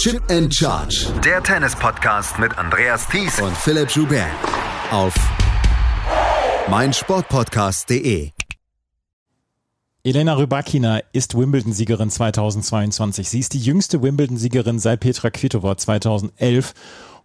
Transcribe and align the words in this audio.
Chip 0.00 0.22
and 0.30 0.50
Charge. 0.54 1.12
Der 1.22 1.42
Tennis-Podcast 1.42 2.38
mit 2.38 2.56
Andreas 2.56 3.06
Thies 3.06 3.38
und 3.38 3.54
Philipp 3.54 3.90
Joubert. 3.90 4.30
Auf 4.90 5.12
meinsportpodcast.de. 6.70 8.30
Elena 10.02 10.32
Rybakina 10.32 11.00
ist 11.12 11.36
Wimbledon-Siegerin 11.36 12.08
2022. 12.08 13.28
Sie 13.28 13.40
ist 13.40 13.52
die 13.52 13.58
jüngste 13.58 14.02
Wimbledon-Siegerin 14.02 14.78
seit 14.78 15.00
Petra 15.00 15.28
Kvitova 15.28 15.76
2011 15.76 16.72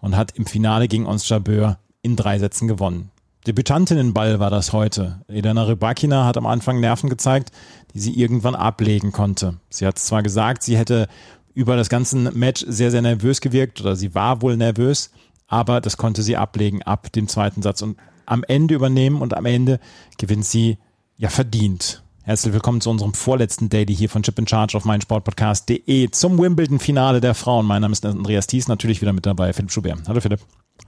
und 0.01 0.17
hat 0.17 0.33
im 0.35 0.45
Finale 0.45 0.89
gegen 0.89 1.05
Ons 1.05 1.29
Jabeur 1.29 1.79
in 2.01 2.17
drei 2.17 2.39
Sätzen 2.39 2.67
gewonnen. 2.67 3.09
Debütantinnenball 3.47 4.41
war 4.41 4.49
das 4.49 4.73
heute. 4.73 5.21
Elena 5.29 5.63
Rybakina 5.63 6.25
hat 6.25 6.35
am 6.35 6.45
Anfang 6.45 6.81
Nerven 6.81 7.09
gezeigt, 7.09 7.51
die 7.93 7.99
sie 7.99 8.19
irgendwann 8.19 8.55
ablegen 8.55 9.13
konnte. 9.13 9.59
Sie 9.69 9.87
hat 9.87 9.97
zwar 9.97 10.23
gesagt, 10.23 10.61
sie 10.61 10.77
hätte 10.77 11.07
über 11.55 11.75
das 11.77 11.89
ganze 11.89 12.17
Match 12.17 12.63
sehr, 12.67 12.91
sehr 12.91 13.01
nervös 13.01 13.41
gewirkt 13.41 13.81
oder 13.81 13.95
sie 13.95 14.13
war 14.13 14.41
wohl 14.41 14.57
nervös, 14.57 15.09
aber 15.47 15.81
das 15.81 15.97
konnte 15.97 16.21
sie 16.21 16.37
ablegen 16.37 16.83
ab 16.83 17.11
dem 17.13 17.27
zweiten 17.27 17.61
Satz 17.61 17.81
und 17.81 17.97
am 18.25 18.43
Ende 18.43 18.75
übernehmen 18.75 19.21
und 19.21 19.35
am 19.35 19.45
Ende 19.45 19.79
gewinnt 20.17 20.45
sie 20.45 20.77
ja 21.17 21.29
verdient. 21.29 22.03
Herzlich 22.23 22.53
willkommen 22.53 22.81
zu 22.81 22.89
unserem 22.89 23.13
vorletzten 23.13 23.69
Daily 23.69 23.95
hier 23.95 24.09
von 24.09 24.23
Chip 24.23 24.37
in 24.37 24.47
Charge 24.47 24.75
auf 24.75 24.83
meinsportpodcast.de 24.83 26.09
zum 26.09 26.39
Wimbledon-Finale 26.39 27.21
der 27.21 27.35
Frauen. 27.35 27.65
Mein 27.65 27.83
Name 27.83 27.93
ist 27.93 28.05
Andreas 28.05 28.47
Thies, 28.47 28.67
natürlich 28.67 29.01
wieder 29.01 29.13
mit 29.13 29.25
dabei, 29.25 29.53
Philipp 29.53 29.71
Schubert. 29.71 29.99
Hallo 30.07 30.19
Philipp. 30.19 30.39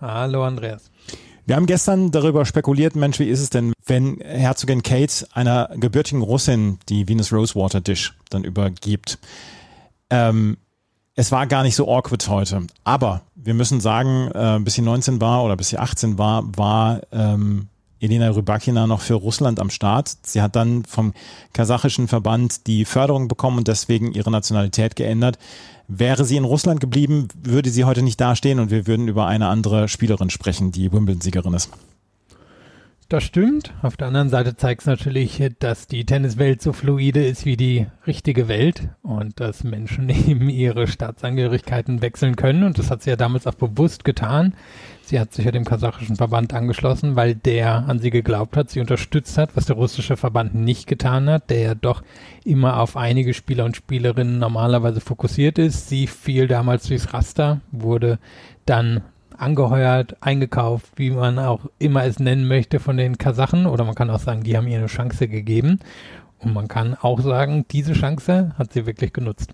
Hallo 0.02 0.44
Andreas. 0.44 0.90
Wir 1.46 1.56
haben 1.56 1.68
gestern 1.68 2.12
darüber 2.12 2.46
spekuliert, 2.46 2.96
Mensch, 2.98 3.20
wie 3.20 3.30
ist 3.30 3.40
es 3.40 3.50
denn, 3.50 3.72
wenn 3.86 4.18
Herzogin 4.20 4.84
Kate 4.84 5.28
einer 5.32 5.70
gebürtigen 5.78 6.22
Russin 6.22 6.80
die 6.90 7.08
Venus 7.08 7.32
Rosewater 7.32 7.80
Dish 7.80 8.16
dann 8.30 8.44
übergibt? 8.44 9.18
Ähm, 10.10 10.58
es 11.18 11.32
war 11.32 11.48
gar 11.48 11.64
nicht 11.64 11.76
so 11.76 11.92
awkward 11.92 12.30
heute. 12.30 12.68
Aber 12.84 13.22
wir 13.36 13.56
müssen 13.56 13.82
sagen, 13.82 14.30
äh, 14.34 14.60
bis 14.62 14.76
sie 14.76 14.84
19 14.84 15.20
war 15.20 15.44
oder 15.44 15.58
bis 15.58 15.70
sie 15.70 15.78
18 15.78 16.20
war, 16.20 16.44
war 16.56 17.02
ähm, 17.12 17.68
Elena 18.00 18.30
Rybakina 18.30 18.86
noch 18.86 19.02
für 19.02 19.16
Russland 19.16 19.60
am 19.60 19.72
Start. 19.72 20.16
Sie 20.22 20.44
hat 20.44 20.56
dann 20.56 20.86
vom 20.86 21.14
kasachischen 21.54 22.08
Verband 22.08 22.68
die 22.68 22.86
Förderung 22.86 23.28
bekommen 23.28 23.58
und 23.58 23.68
deswegen 23.68 24.12
ihre 24.12 24.30
Nationalität 24.30 24.96
geändert. 24.96 25.40
Wäre 25.88 26.24
sie 26.24 26.38
in 26.38 26.44
Russland 26.44 26.80
geblieben, 26.80 27.30
würde 27.44 27.72
sie 27.72 27.86
heute 27.86 28.04
nicht 28.04 28.22
dastehen 28.22 28.60
und 28.60 28.70
wir 28.70 28.86
würden 28.86 29.08
über 29.08 29.26
eine 29.26 29.48
andere 29.48 29.88
Spielerin 29.88 30.30
sprechen, 30.30 30.72
die 30.72 30.92
Wimbledon-Siegerin 30.92 31.56
ist. 31.56 31.72
Das 33.10 33.24
stimmt. 33.24 33.74
Auf 33.84 33.96
der 33.96 34.08
anderen 34.08 34.28
Seite 34.28 34.58
zeigt 34.58 34.82
es 34.82 34.86
natürlich, 34.86 35.42
dass 35.60 35.88
die 35.88 36.04
Tenniswelt 36.04 36.62
so 36.62 36.74
fluide 36.74 37.26
ist 37.26 37.46
wie 37.46 37.56
die 37.56 37.88
richtige 38.06 38.50
Welt 38.50 38.90
und 39.02 39.40
dass 39.40 39.64
Menschen 39.64 40.10
eben 40.28 40.50
ihre 40.50 40.88
Staatsangehörigkeiten 40.88 42.02
wechseln 42.02 42.36
können. 42.36 42.64
Und 42.64 42.78
das 42.78 42.92
hat 42.92 43.04
sie 43.04 43.10
ja 43.10 43.16
damals 43.16 43.48
auch 43.48 43.54
bewusst 43.54 44.04
getan. 44.04 44.56
Sie 45.04 45.22
hat 45.22 45.34
sich 45.34 45.46
ja 45.46 45.52
dem 45.52 45.64
kasachischen 45.64 46.18
Verband 46.18 46.54
angeschlossen, 46.54 47.16
weil 47.16 47.34
der 47.34 47.88
an 47.88 48.00
sie 48.00 48.10
geglaubt 48.10 48.58
hat, 48.58 48.70
sie 48.70 48.82
unterstützt 48.82 49.38
hat, 49.38 49.56
was 49.56 49.68
der 49.68 49.78
russische 49.78 50.18
Verband 50.18 50.54
nicht 50.54 50.86
getan 50.86 51.30
hat, 51.30 51.50
der 51.50 51.60
ja 51.60 51.76
doch 51.76 52.04
immer 52.44 52.82
auf 52.82 52.98
einige 52.98 53.34
Spieler 53.34 53.64
und 53.64 53.78
Spielerinnen 53.78 54.38
normalerweise 54.38 55.00
fokussiert 55.00 55.60
ist. 55.60 55.88
Sie 55.88 56.08
fiel 56.08 56.50
damals 56.50 56.88
durchs 56.88 57.14
Raster, 57.14 57.62
wurde 57.72 58.20
dann 58.66 59.02
angeheuert, 59.38 60.18
eingekauft, 60.22 60.92
wie 60.96 61.12
man 61.12 61.40
auch 61.40 61.62
immer 61.80 62.04
es 62.06 62.20
nennen 62.20 62.48
möchte 62.48 62.80
von 62.80 62.98
den 62.98 63.18
Kasachen. 63.18 63.66
Oder 63.66 63.84
man 63.84 63.96
kann 63.96 64.10
auch 64.10 64.20
sagen, 64.20 64.44
die 64.44 64.58
haben 64.58 64.68
ihr 64.68 64.78
eine 64.78 64.88
Chance 64.88 65.28
gegeben. 65.28 65.80
Und 66.40 66.54
man 66.54 66.68
kann 66.68 66.96
auch 66.96 67.20
sagen, 67.20 67.66
diese 67.72 67.94
Chance 67.94 68.54
hat 68.58 68.74
sie 68.74 68.86
wirklich 68.86 69.14
genutzt. 69.14 69.54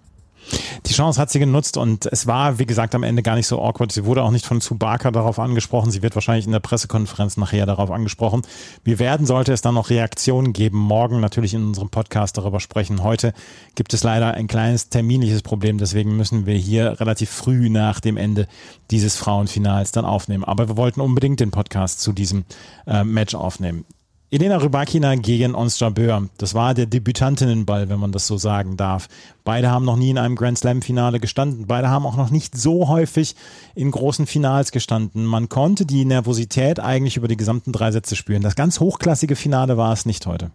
Die 0.86 0.94
Chance 0.94 1.19
hat 1.19 1.30
sie 1.30 1.39
genutzt 1.39 1.77
und 1.77 2.05
es 2.05 2.27
war, 2.27 2.59
wie 2.59 2.66
gesagt, 2.66 2.94
am 2.95 3.03
Ende 3.03 3.23
gar 3.23 3.36
nicht 3.36 3.47
so 3.47 3.61
awkward. 3.61 3.91
Sie 3.91 4.05
wurde 4.05 4.23
auch 4.23 4.31
nicht 4.31 4.45
von 4.45 4.59
Tsubaka 4.59 5.11
darauf 5.11 5.39
angesprochen. 5.39 5.91
Sie 5.91 6.02
wird 6.02 6.16
wahrscheinlich 6.16 6.45
in 6.45 6.52
der 6.52 6.59
Pressekonferenz 6.59 7.38
nachher 7.38 7.66
darauf 7.66 7.89
angesprochen. 7.91 8.41
Wir 8.83 8.99
werden, 8.99 9.25
sollte 9.25 9.53
es 9.53 9.61
dann 9.61 9.76
noch 9.76 9.89
Reaktionen 9.89 10.53
geben, 10.53 10.77
morgen 10.77 11.20
natürlich 11.20 11.53
in 11.53 11.65
unserem 11.65 11.89
Podcast 11.89 12.37
darüber 12.37 12.59
sprechen. 12.59 13.03
Heute 13.03 13.33
gibt 13.76 13.93
es 13.93 14.03
leider 14.03 14.33
ein 14.33 14.48
kleines 14.48 14.89
terminliches 14.89 15.42
Problem, 15.42 15.77
deswegen 15.77 16.15
müssen 16.17 16.45
wir 16.45 16.55
hier 16.55 16.99
relativ 16.99 17.30
früh 17.30 17.70
nach 17.70 17.99
dem 17.99 18.17
Ende 18.17 18.48
dieses 18.92 19.15
Frauenfinals 19.15 19.92
dann 19.92 20.05
aufnehmen. 20.05 20.43
Aber 20.43 20.67
wir 20.67 20.77
wollten 20.77 21.02
unbedingt 21.02 21.39
den 21.39 21.52
Podcast 21.52 22.02
zu 22.02 22.11
diesem 22.14 22.45
äh, 22.86 23.03
Match 23.03 23.36
aufnehmen. 23.36 23.86
Elena 24.33 24.58
Rybakina 24.58 25.14
gegen 25.14 25.54
Ons 25.54 25.80
Jabeur. 25.80 26.27
Das 26.39 26.55
war 26.55 26.73
der 26.73 26.88
Debütantinnenball, 26.88 27.89
wenn 27.89 27.99
man 27.99 28.11
das 28.11 28.26
so 28.26 28.36
sagen 28.36 28.77
darf. 28.77 29.08
Beide 29.44 29.70
haben 29.70 29.86
noch 29.86 29.95
nie 29.95 30.10
in 30.10 30.17
einem 30.17 30.36
Grand 30.36 30.58
Slam 30.58 30.82
Finale 30.82 31.20
gestanden. 31.20 31.67
Beide 31.67 31.92
haben 31.92 32.08
auch 32.08 32.17
noch 32.17 32.32
nicht 32.32 32.58
so 32.58 32.88
häufig 32.88 33.36
in 33.76 33.92
großen 33.92 34.26
Finals 34.26 34.71
gestanden. 34.71 35.23
Man 35.26 35.49
konnte 35.49 35.86
die 35.86 36.04
Nervosität 36.04 36.80
eigentlich 36.80 37.16
über 37.16 37.27
die 37.27 37.38
gesamten 37.38 37.73
drei 37.73 37.92
Sätze 37.92 38.16
spüren. 38.16 38.42
Das 38.42 38.55
ganz 38.55 38.80
hochklassige 38.80 39.36
Finale 39.36 39.77
war 39.77 39.94
es 39.94 40.08
nicht 40.08 40.26
heute. 40.26 40.50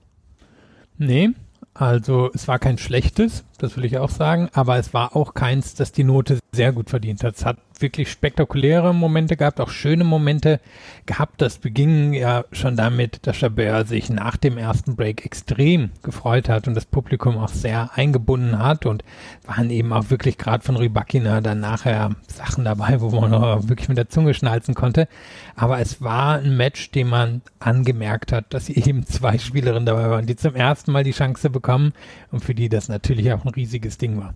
Nee, 0.97 1.31
also 1.73 2.33
es 2.35 2.49
war 2.49 2.59
kein 2.59 2.79
schlechtes, 2.79 3.45
das 3.59 3.77
will 3.77 3.85
ich 3.85 3.99
auch 3.99 4.11
sagen, 4.11 4.49
aber 4.55 4.79
es 4.79 4.93
war 4.93 5.15
auch 5.15 5.35
keins, 5.35 5.77
das 5.77 5.93
die 5.93 6.03
Note 6.03 6.41
sehr 6.51 6.73
gut 6.73 6.91
verdient 6.91 7.23
hat. 7.23 7.37
Es 7.37 7.45
hat 7.45 7.59
wirklich 7.81 8.11
spektakuläre 8.11 8.95
Momente 8.95 9.37
gehabt, 9.37 9.61
auch 9.61 9.71
schöne 9.71 10.05
Momente 10.05 10.61
gehabt. 11.07 11.41
Das 11.41 11.59
beging 11.59 12.13
ja 12.13 12.45
schon 12.53 12.77
damit, 12.77 13.27
dass 13.27 13.37
Chabert 13.37 13.89
sich 13.89 14.11
nach 14.11 14.37
dem 14.37 14.59
ersten 14.59 14.97
Break 14.97 15.25
extrem 15.25 15.91
gefreut 16.03 16.49
hat 16.49 16.69
und 16.69 16.75
das 16.75 16.85
Publikum 16.85 17.39
auch 17.39 17.49
sehr 17.49 17.91
eingebunden 17.95 18.59
hat 18.59 18.87
und 18.87 19.05
waren 19.47 19.71
eben 19.71 19.93
auch 19.93 20.11
wirklich 20.11 20.39
gerade 20.39 20.65
von 20.65 20.77
Rybakina 20.77 21.41
dann 21.41 21.61
nachher 21.61 22.17
Sachen 22.27 22.65
dabei, 22.65 23.01
wo 23.01 23.11
man 23.11 23.31
noch 23.31 23.69
wirklich 23.69 23.89
mit 23.89 23.99
der 23.99 24.09
Zunge 24.09 24.35
schnalzen 24.35 24.75
konnte. 24.75 25.09
Aber 25.57 25.81
es 25.81 26.03
war 26.03 26.39
ein 26.39 26.57
Match, 26.57 26.91
dem 26.91 27.09
man 27.09 27.43
angemerkt 27.61 28.33
hat, 28.33 28.53
dass 28.55 28.69
eben 28.69 29.07
zwei 29.07 29.39
Spielerinnen 29.39 29.87
dabei 29.87 30.11
waren, 30.11 30.27
die 30.27 30.37
zum 30.37 30.55
ersten 30.55 30.93
Mal 30.93 31.05
die 31.05 31.13
Chance 31.13 31.51
bekommen 31.51 31.93
und 32.31 32.45
für 32.45 32.55
die 32.55 32.69
das 32.69 32.89
natürlich 32.89 33.33
auch 33.33 33.45
ein 33.45 33.51
riesiges 33.51 33.99
Ding 33.99 34.19
war. 34.19 34.35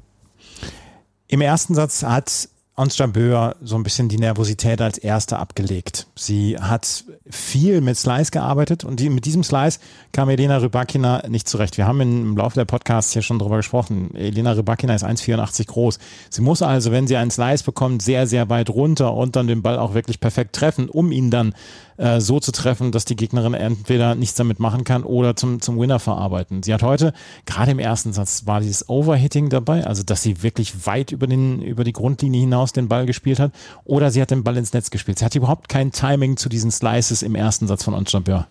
Im 1.28 1.40
ersten 1.40 1.74
Satz 1.74 2.02
hat 2.02 2.48
Ons 2.82 2.98
Jabeur 2.98 3.54
so 3.62 3.76
ein 3.76 3.84
bisschen 3.84 4.08
die 4.08 4.18
Nervosität 4.18 4.80
als 4.80 4.98
Erste 4.98 5.38
abgelegt. 5.38 6.08
Sie 6.16 6.58
hat 6.58 7.04
viel 7.30 7.80
mit 7.80 7.96
Slice 7.96 8.32
gearbeitet 8.32 8.82
und 8.82 8.98
die, 8.98 9.08
mit 9.08 9.24
diesem 9.24 9.44
Slice 9.44 9.78
kam 10.10 10.28
Elena 10.28 10.56
Rybakina 10.56 11.28
nicht 11.28 11.48
zurecht. 11.48 11.76
Wir 11.76 11.86
haben 11.86 12.00
im 12.00 12.36
Laufe 12.36 12.56
der 12.56 12.64
Podcasts 12.64 13.12
hier 13.12 13.22
schon 13.22 13.38
drüber 13.38 13.58
gesprochen. 13.58 14.16
Elena 14.16 14.50
Rybakina 14.50 14.96
ist 14.96 15.04
1,84 15.04 15.68
groß. 15.68 16.00
Sie 16.28 16.42
muss 16.42 16.60
also, 16.60 16.90
wenn 16.90 17.06
sie 17.06 17.16
einen 17.16 17.30
Slice 17.30 17.62
bekommt, 17.62 18.02
sehr, 18.02 18.26
sehr 18.26 18.50
weit 18.50 18.68
runter 18.68 19.14
und 19.14 19.36
dann 19.36 19.46
den 19.46 19.62
Ball 19.62 19.78
auch 19.78 19.94
wirklich 19.94 20.18
perfekt 20.18 20.56
treffen, 20.56 20.88
um 20.88 21.12
ihn 21.12 21.30
dann 21.30 21.54
äh, 22.02 22.20
so 22.20 22.40
zu 22.40 22.50
treffen, 22.50 22.90
dass 22.90 23.04
die 23.04 23.14
Gegnerin 23.14 23.54
entweder 23.54 24.14
nichts 24.14 24.34
damit 24.34 24.58
machen 24.58 24.82
kann 24.82 25.04
oder 25.04 25.36
zum, 25.36 25.60
zum 25.60 25.78
Winner 25.78 26.00
verarbeiten. 26.00 26.62
Sie 26.62 26.74
hat 26.74 26.82
heute, 26.82 27.12
gerade 27.46 27.70
im 27.70 27.78
ersten 27.78 28.12
Satz, 28.12 28.46
war 28.46 28.60
dieses 28.60 28.88
Overhitting 28.88 29.50
dabei, 29.50 29.86
also 29.86 30.02
dass 30.02 30.22
sie 30.22 30.42
wirklich 30.42 30.86
weit 30.86 31.12
über, 31.12 31.28
den, 31.28 31.62
über 31.62 31.84
die 31.84 31.92
Grundlinie 31.92 32.40
hinaus 32.40 32.72
den 32.72 32.88
Ball 32.88 33.06
gespielt 33.06 33.38
hat, 33.38 33.52
oder 33.84 34.10
sie 34.10 34.20
hat 34.20 34.32
den 34.32 34.42
Ball 34.42 34.56
ins 34.56 34.72
Netz 34.72 34.90
gespielt. 34.90 35.20
Sie 35.20 35.24
hat 35.24 35.34
überhaupt 35.36 35.68
kein 35.68 35.92
Timing 35.92 36.36
zu 36.36 36.48
diesen 36.48 36.72
Slices 36.72 37.22
im 37.22 37.36
ersten 37.36 37.68
Satz 37.68 37.84
von 37.84 37.94
Onchampeur. 37.94 38.48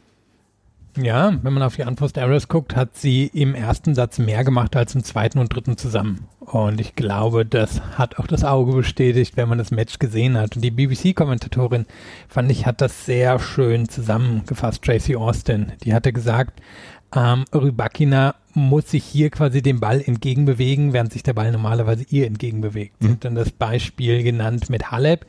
Ja, 0.97 1.33
wenn 1.41 1.53
man 1.53 1.63
auf 1.63 1.75
die 1.75 1.83
Unforced 1.83 2.17
Errors 2.17 2.47
guckt, 2.47 2.75
hat 2.75 2.97
sie 2.97 3.27
im 3.33 3.55
ersten 3.55 3.95
Satz 3.95 4.19
mehr 4.19 4.43
gemacht 4.43 4.75
als 4.75 4.93
im 4.93 5.03
zweiten 5.03 5.39
und 5.39 5.53
dritten 5.53 5.77
zusammen. 5.77 6.27
Und 6.39 6.81
ich 6.81 6.95
glaube, 6.95 7.45
das 7.45 7.81
hat 7.97 8.19
auch 8.19 8.27
das 8.27 8.43
Auge 8.43 8.73
bestätigt, 8.73 9.37
wenn 9.37 9.47
man 9.47 9.57
das 9.57 9.71
Match 9.71 9.99
gesehen 9.99 10.37
hat. 10.37 10.55
Und 10.55 10.63
die 10.63 10.71
BBC-Kommentatorin, 10.71 11.85
fand 12.27 12.51
ich, 12.51 12.65
hat 12.65 12.81
das 12.81 13.05
sehr 13.05 13.39
schön 13.39 13.87
zusammengefasst, 13.87 14.83
Tracy 14.83 15.15
Austin. 15.15 15.71
Die 15.83 15.93
hatte 15.93 16.11
gesagt, 16.11 16.61
ähm, 17.15 17.45
Rybakina 17.53 18.35
muss 18.53 18.91
sich 18.91 19.03
hier 19.03 19.29
quasi 19.29 19.61
dem 19.61 19.79
Ball 19.79 20.01
entgegenbewegen, 20.01 20.93
während 20.93 21.13
sich 21.13 21.23
der 21.23 21.33
Ball 21.33 21.51
normalerweise 21.51 22.05
ihr 22.09 22.27
entgegenbewegt. 22.27 23.01
Mhm. 23.01 23.05
Sie 23.05 23.13
hat 23.13 23.25
dann 23.25 23.35
das 23.35 23.51
Beispiel 23.51 24.23
genannt 24.23 24.69
mit 24.69 24.91
Halep, 24.91 25.25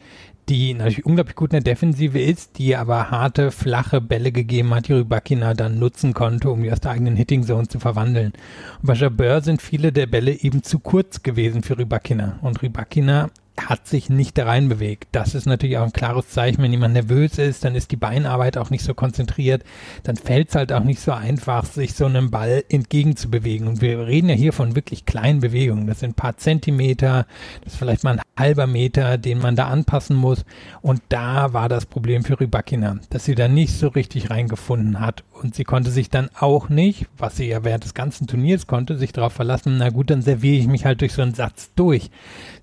die 0.48 0.74
natürlich 0.74 1.06
unglaublich 1.06 1.36
gut 1.36 1.52
in 1.52 1.62
der 1.62 1.74
Defensive 1.74 2.20
ist, 2.20 2.58
die 2.58 2.76
aber 2.76 3.10
harte, 3.10 3.50
flache 3.50 4.00
Bälle 4.00 4.32
gegeben 4.32 4.74
hat, 4.74 4.88
die 4.88 4.94
Rybakina 4.94 5.54
dann 5.54 5.78
nutzen 5.78 6.14
konnte, 6.14 6.50
um 6.50 6.62
die 6.62 6.72
aus 6.72 6.80
der 6.80 6.92
eigenen 6.92 7.16
Hitting 7.16 7.44
Zone 7.44 7.68
zu 7.68 7.78
verwandeln. 7.78 8.32
Und 8.80 8.86
bei 8.86 8.94
Jabeur 8.94 9.40
sind 9.40 9.62
viele 9.62 9.92
der 9.92 10.06
Bälle 10.06 10.32
eben 10.32 10.62
zu 10.62 10.78
kurz 10.78 11.22
gewesen 11.22 11.62
für 11.62 11.78
Rybakina. 11.78 12.38
Und 12.42 12.62
Rybakina 12.62 13.30
hat 13.60 13.86
sich 13.86 14.08
nicht 14.08 14.38
da 14.38 14.46
rein 14.46 14.68
bewegt. 14.68 15.08
Das 15.12 15.34
ist 15.34 15.46
natürlich 15.46 15.76
auch 15.78 15.84
ein 15.84 15.92
klares 15.92 16.28
Zeichen, 16.28 16.62
wenn 16.62 16.72
jemand 16.72 16.94
nervös 16.94 17.38
ist, 17.38 17.64
dann 17.64 17.74
ist 17.74 17.90
die 17.90 17.96
Beinarbeit 17.96 18.56
auch 18.56 18.70
nicht 18.70 18.84
so 18.84 18.94
konzentriert, 18.94 19.62
dann 20.02 20.16
fällt 20.16 20.48
es 20.48 20.54
halt 20.54 20.72
auch 20.72 20.84
nicht 20.84 21.00
so 21.00 21.12
einfach, 21.12 21.64
sich 21.64 21.94
so 21.94 22.06
einem 22.06 22.30
Ball 22.30 22.64
entgegenzubewegen. 22.68 23.68
Und 23.68 23.82
wir 23.82 24.06
reden 24.06 24.28
ja 24.28 24.34
hier 24.34 24.52
von 24.52 24.74
wirklich 24.74 25.04
kleinen 25.04 25.40
Bewegungen. 25.40 25.86
Das 25.86 26.00
sind 26.00 26.10
ein 26.10 26.14
paar 26.14 26.36
Zentimeter, 26.36 27.26
das 27.62 27.74
ist 27.74 27.78
vielleicht 27.78 28.04
mal 28.04 28.18
ein 28.18 28.22
halber 28.38 28.66
Meter, 28.66 29.18
den 29.18 29.38
man 29.38 29.56
da 29.56 29.68
anpassen 29.68 30.16
muss. 30.16 30.44
Und 30.80 31.02
da 31.10 31.52
war 31.52 31.68
das 31.68 31.86
Problem 31.86 32.24
für 32.24 32.40
Rybakina, 32.40 32.96
dass 33.10 33.24
sie 33.24 33.34
da 33.34 33.48
nicht 33.48 33.74
so 33.74 33.88
richtig 33.88 34.30
reingefunden 34.30 35.00
hat. 35.00 35.24
Und 35.42 35.54
sie 35.54 35.64
konnte 35.64 35.90
sich 35.90 36.10
dann 36.10 36.30
auch 36.38 36.68
nicht, 36.68 37.06
was 37.18 37.36
sie 37.36 37.48
ja 37.48 37.64
während 37.64 37.84
des 37.84 37.94
ganzen 37.94 38.26
Turniers 38.26 38.66
konnte, 38.66 38.96
sich 38.96 39.12
darauf 39.12 39.32
verlassen, 39.32 39.76
na 39.78 39.90
gut, 39.90 40.10
dann 40.10 40.22
serviere 40.22 40.56
ich 40.56 40.66
mich 40.66 40.84
halt 40.84 41.00
durch 41.00 41.12
so 41.12 41.22
einen 41.22 41.34
Satz 41.34 41.70
durch. 41.74 42.10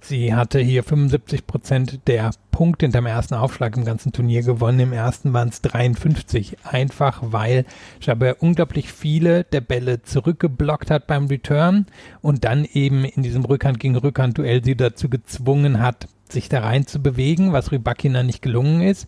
Sie 0.01 0.33
hatte 0.33 0.59
hier 0.59 0.83
75 0.83 1.45
Prozent 1.45 1.99
der 2.07 2.31
Punkte 2.51 2.85
hinterm 2.85 3.05
ersten 3.05 3.35
Aufschlag 3.35 3.77
im 3.77 3.85
ganzen 3.85 4.11
Turnier 4.11 4.43
gewonnen. 4.43 4.79
Im 4.79 4.93
ersten 4.93 5.33
waren 5.33 5.49
es 5.49 5.61
53. 5.61 6.57
Einfach 6.63 7.21
weil 7.21 7.65
Jabeur 8.01 8.37
unglaublich 8.39 8.91
viele 8.91 9.45
der 9.45 9.61
Bälle 9.61 10.01
zurückgeblockt 10.01 10.91
hat 10.91 11.07
beim 11.07 11.27
Return 11.27 11.85
und 12.21 12.43
dann 12.43 12.65
eben 12.65 13.05
in 13.05 13.23
diesem 13.23 13.45
Rückhand 13.45 13.79
gegen 13.79 13.95
Rückhand 13.95 14.37
Duell 14.37 14.63
sie 14.63 14.75
dazu 14.75 15.09
gezwungen 15.09 15.79
hat, 15.79 16.07
sich 16.29 16.49
da 16.49 16.59
rein 16.59 16.85
zu 16.85 17.01
bewegen, 17.01 17.53
was 17.53 17.71
Rybakina 17.71 18.23
nicht 18.23 18.41
gelungen 18.41 18.81
ist. 18.81 19.07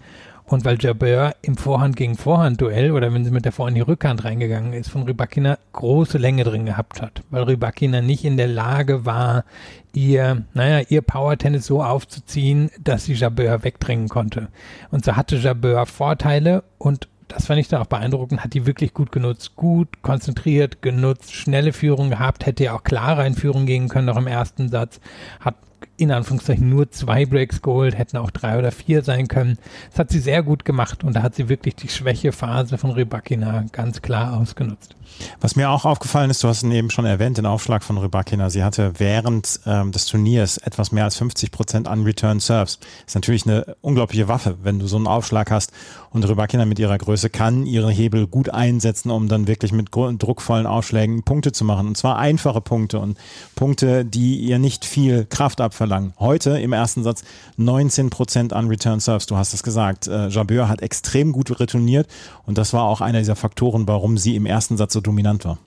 Und 0.51 0.65
weil 0.65 0.77
Jabeur 0.81 1.33
im 1.41 1.55
Vorhand 1.55 1.95
gegen 1.95 2.17
Vorhand 2.17 2.59
Duell 2.59 2.91
oder 2.91 3.13
wenn 3.13 3.23
sie 3.23 3.31
mit 3.31 3.45
der 3.45 3.53
Vorhand 3.53 3.77
in 3.77 3.85
die 3.85 3.89
Rückhand 3.89 4.25
reingegangen 4.25 4.73
ist, 4.73 4.89
von 4.89 5.03
Rybakina 5.03 5.57
große 5.71 6.17
Länge 6.17 6.43
drin 6.43 6.65
gehabt 6.65 7.01
hat, 7.01 7.23
weil 7.29 7.43
Rybakina 7.43 8.01
nicht 8.01 8.25
in 8.25 8.35
der 8.35 8.49
Lage 8.49 9.05
war, 9.05 9.45
ihr, 9.93 10.43
naja, 10.53 10.85
ihr 10.89 11.03
Power-Tennis 11.03 11.65
so 11.65 11.81
aufzuziehen, 11.81 12.69
dass 12.83 13.05
sie 13.05 13.13
Jabeur 13.13 13.63
wegdrängen 13.63 14.09
konnte. 14.09 14.49
Und 14.89 15.05
so 15.05 15.15
hatte 15.15 15.37
Jabeur 15.37 15.85
Vorteile 15.85 16.65
und 16.77 17.07
das 17.29 17.45
fand 17.45 17.61
ich 17.61 17.69
dann 17.69 17.81
auch 17.81 17.87
beeindruckend, 17.87 18.43
hat 18.43 18.53
die 18.53 18.65
wirklich 18.65 18.93
gut 18.93 19.13
genutzt, 19.13 19.55
gut 19.55 20.01
konzentriert 20.01 20.81
genutzt, 20.81 21.33
schnelle 21.33 21.71
Führung 21.71 22.09
gehabt, 22.09 22.45
hätte 22.45 22.65
ja 22.65 22.73
auch 22.73 22.83
klarer 22.83 23.25
in 23.25 23.35
Führung 23.35 23.65
gehen 23.65 23.87
können, 23.87 24.07
noch 24.07 24.17
im 24.17 24.27
ersten 24.27 24.67
Satz, 24.67 24.99
hat 25.39 25.55
in 26.01 26.11
Anführungszeichen 26.11 26.67
nur 26.67 26.89
zwei 26.89 27.25
Breaks 27.27 27.61
geholt, 27.61 27.95
hätten 27.95 28.17
auch 28.17 28.31
drei 28.31 28.57
oder 28.57 28.71
vier 28.71 29.03
sein 29.03 29.27
können. 29.27 29.57
Das 29.91 29.99
hat 29.99 30.09
sie 30.09 30.19
sehr 30.19 30.41
gut 30.41 30.65
gemacht 30.65 31.03
und 31.03 31.15
da 31.15 31.21
hat 31.21 31.35
sie 31.35 31.47
wirklich 31.47 31.75
die 31.75 31.89
Schwächephase 31.89 32.79
von 32.79 32.91
Rybakina 32.91 33.65
ganz 33.71 34.01
klar 34.01 34.37
ausgenutzt. 34.37 34.95
Was 35.39 35.55
mir 35.55 35.69
auch 35.69 35.85
aufgefallen 35.85 36.29
ist, 36.29 36.43
du 36.43 36.47
hast 36.47 36.63
ihn 36.63 36.71
eben 36.71 36.89
schon 36.89 37.05
erwähnt, 37.05 37.37
den 37.37 37.45
Aufschlag 37.45 37.83
von 37.83 37.97
Rybakina. 37.97 38.49
Sie 38.49 38.63
hatte 38.63 38.93
während 38.97 39.59
ähm, 39.65 39.91
des 39.91 40.05
Turniers 40.05 40.57
etwas 40.57 40.91
mehr 40.91 41.03
als 41.03 41.17
50 41.17 41.51
Prozent 41.51 41.87
an 41.87 42.03
Return 42.03 42.39
Serves. 42.39 42.79
Ist 43.05 43.15
natürlich 43.15 43.45
eine 43.45 43.75
unglaubliche 43.81 44.27
Waffe, 44.27 44.57
wenn 44.63 44.79
du 44.79 44.87
so 44.87 44.97
einen 44.97 45.07
Aufschlag 45.07 45.51
hast. 45.51 45.71
Und 46.09 46.27
Rybakina 46.27 46.65
mit 46.65 46.79
ihrer 46.79 46.97
Größe 46.97 47.29
kann 47.29 47.65
ihre 47.65 47.91
Hebel 47.91 48.27
gut 48.27 48.49
einsetzen, 48.49 49.11
um 49.11 49.27
dann 49.27 49.47
wirklich 49.47 49.71
mit 49.71 49.89
druckvollen 49.91 50.65
Aufschlägen 50.65 51.23
Punkte 51.23 51.51
zu 51.51 51.65
machen. 51.65 51.87
Und 51.87 51.97
zwar 51.97 52.17
einfache 52.17 52.61
Punkte 52.61 52.99
und 52.99 53.17
Punkte, 53.55 54.05
die 54.05 54.37
ihr 54.37 54.59
nicht 54.59 54.85
viel 54.85 55.25
Kraft 55.25 55.61
abverlangen. 55.61 55.90
Heute 56.19 56.57
im 56.59 56.71
ersten 56.71 57.03
Satz 57.03 57.23
19 57.57 58.09
Prozent 58.09 58.53
an 58.53 58.67
Return 58.67 58.99
Serves. 58.99 59.25
Du 59.25 59.35
hast 59.35 59.53
es 59.53 59.61
gesagt. 59.61 60.07
Äh, 60.07 60.29
Jabeur 60.29 60.69
hat 60.69 60.81
extrem 60.81 61.33
gut 61.33 61.59
retourniert 61.59 62.07
und 62.45 62.57
das 62.57 62.71
war 62.73 62.83
auch 62.83 63.01
einer 63.01 63.19
dieser 63.19 63.35
Faktoren, 63.35 63.87
warum 63.87 64.17
sie 64.17 64.35
im 64.35 64.45
ersten 64.45 64.77
Satz 64.77 64.93
so 64.93 65.01
dominant 65.01 65.43
war. 65.43 65.57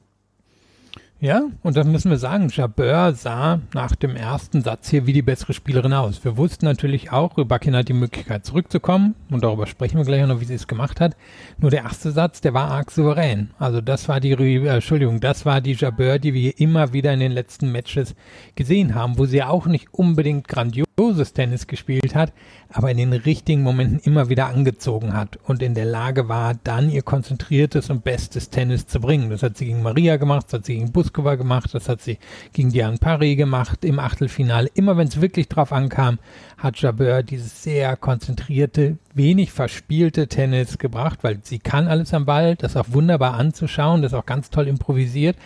Ja, 1.24 1.44
und 1.62 1.74
das 1.74 1.86
müssen 1.86 2.10
wir 2.10 2.18
sagen, 2.18 2.50
Jabeur 2.50 3.14
sah 3.14 3.58
nach 3.72 3.96
dem 3.96 4.14
ersten 4.14 4.60
Satz 4.60 4.90
hier 4.90 5.06
wie 5.06 5.14
die 5.14 5.22
bessere 5.22 5.54
Spielerin 5.54 5.94
aus. 5.94 6.22
Wir 6.22 6.36
wussten 6.36 6.66
natürlich 6.66 7.12
auch, 7.12 7.38
Rybakina 7.38 7.78
hat 7.78 7.88
die 7.88 7.94
Möglichkeit 7.94 8.44
zurückzukommen 8.44 9.14
und 9.30 9.42
darüber 9.42 9.66
sprechen 9.66 9.96
wir 9.96 10.04
gleich 10.04 10.26
noch, 10.26 10.42
wie 10.42 10.44
sie 10.44 10.52
es 10.52 10.66
gemacht 10.66 11.00
hat. 11.00 11.16
Nur 11.56 11.70
der 11.70 11.84
erste 11.84 12.10
Satz, 12.10 12.42
der 12.42 12.52
war 12.52 12.70
arg 12.70 12.90
souverän. 12.90 13.52
Also 13.58 13.80
das 13.80 14.06
war 14.06 14.20
die, 14.20 14.32
äh, 14.32 14.66
Entschuldigung, 14.66 15.18
das 15.18 15.46
war 15.46 15.62
die 15.62 15.72
Jabeur, 15.72 16.18
die 16.18 16.34
wir 16.34 16.60
immer 16.60 16.92
wieder 16.92 17.14
in 17.14 17.20
den 17.20 17.32
letzten 17.32 17.72
Matches 17.72 18.14
gesehen 18.54 18.94
haben, 18.94 19.16
wo 19.16 19.24
sie 19.24 19.42
auch 19.42 19.64
nicht 19.64 19.94
unbedingt 19.94 20.46
grandioses 20.96 21.32
Tennis 21.32 21.66
gespielt 21.66 22.14
hat, 22.14 22.32
aber 22.72 22.90
in 22.90 22.96
den 22.96 23.12
richtigen 23.12 23.62
Momenten 23.62 23.98
immer 23.98 24.28
wieder 24.28 24.46
angezogen 24.46 25.12
hat 25.14 25.38
und 25.44 25.62
in 25.62 25.74
der 25.74 25.84
Lage 25.84 26.28
war, 26.28 26.54
dann 26.62 26.90
ihr 26.90 27.02
konzentriertes 27.02 27.90
und 27.90 28.04
bestes 28.04 28.50
Tennis 28.50 28.86
zu 28.86 29.00
bringen. 29.00 29.30
Das 29.30 29.42
hat 29.42 29.56
sie 29.56 29.66
gegen 29.66 29.82
Maria 29.82 30.16
gemacht, 30.16 30.46
das 30.46 30.60
hat 30.60 30.66
sie 30.66 30.74
gegen 30.74 30.92
Buskova 30.92 31.34
gemacht, 31.34 31.70
das 31.72 31.88
hat 31.88 32.00
sie 32.00 32.18
gegen 32.52 32.70
Diane 32.70 32.98
Parry 32.98 33.36
gemacht 33.36 33.84
im 33.84 33.98
Achtelfinale. 33.98 34.70
Immer 34.74 34.96
wenn 34.96 35.08
es 35.08 35.20
wirklich 35.20 35.48
drauf 35.48 35.72
ankam, 35.72 36.18
hat 36.58 36.76
Jabeur 36.78 37.22
dieses 37.22 37.62
sehr 37.62 37.96
konzentrierte, 37.96 38.98
wenig 39.14 39.52
verspielte 39.52 40.28
Tennis 40.28 40.78
gebracht, 40.78 41.20
weil 41.22 41.38
sie 41.42 41.58
kann 41.58 41.88
alles 41.88 42.12
am 42.12 42.26
Ball, 42.26 42.56
das 42.56 42.72
ist 42.72 42.76
auch 42.76 42.92
wunderbar 42.92 43.34
anzuschauen, 43.34 44.02
das 44.02 44.12
ist 44.12 44.18
auch 44.18 44.26
ganz 44.26 44.50
toll 44.50 44.68
improvisiert. 44.68 45.36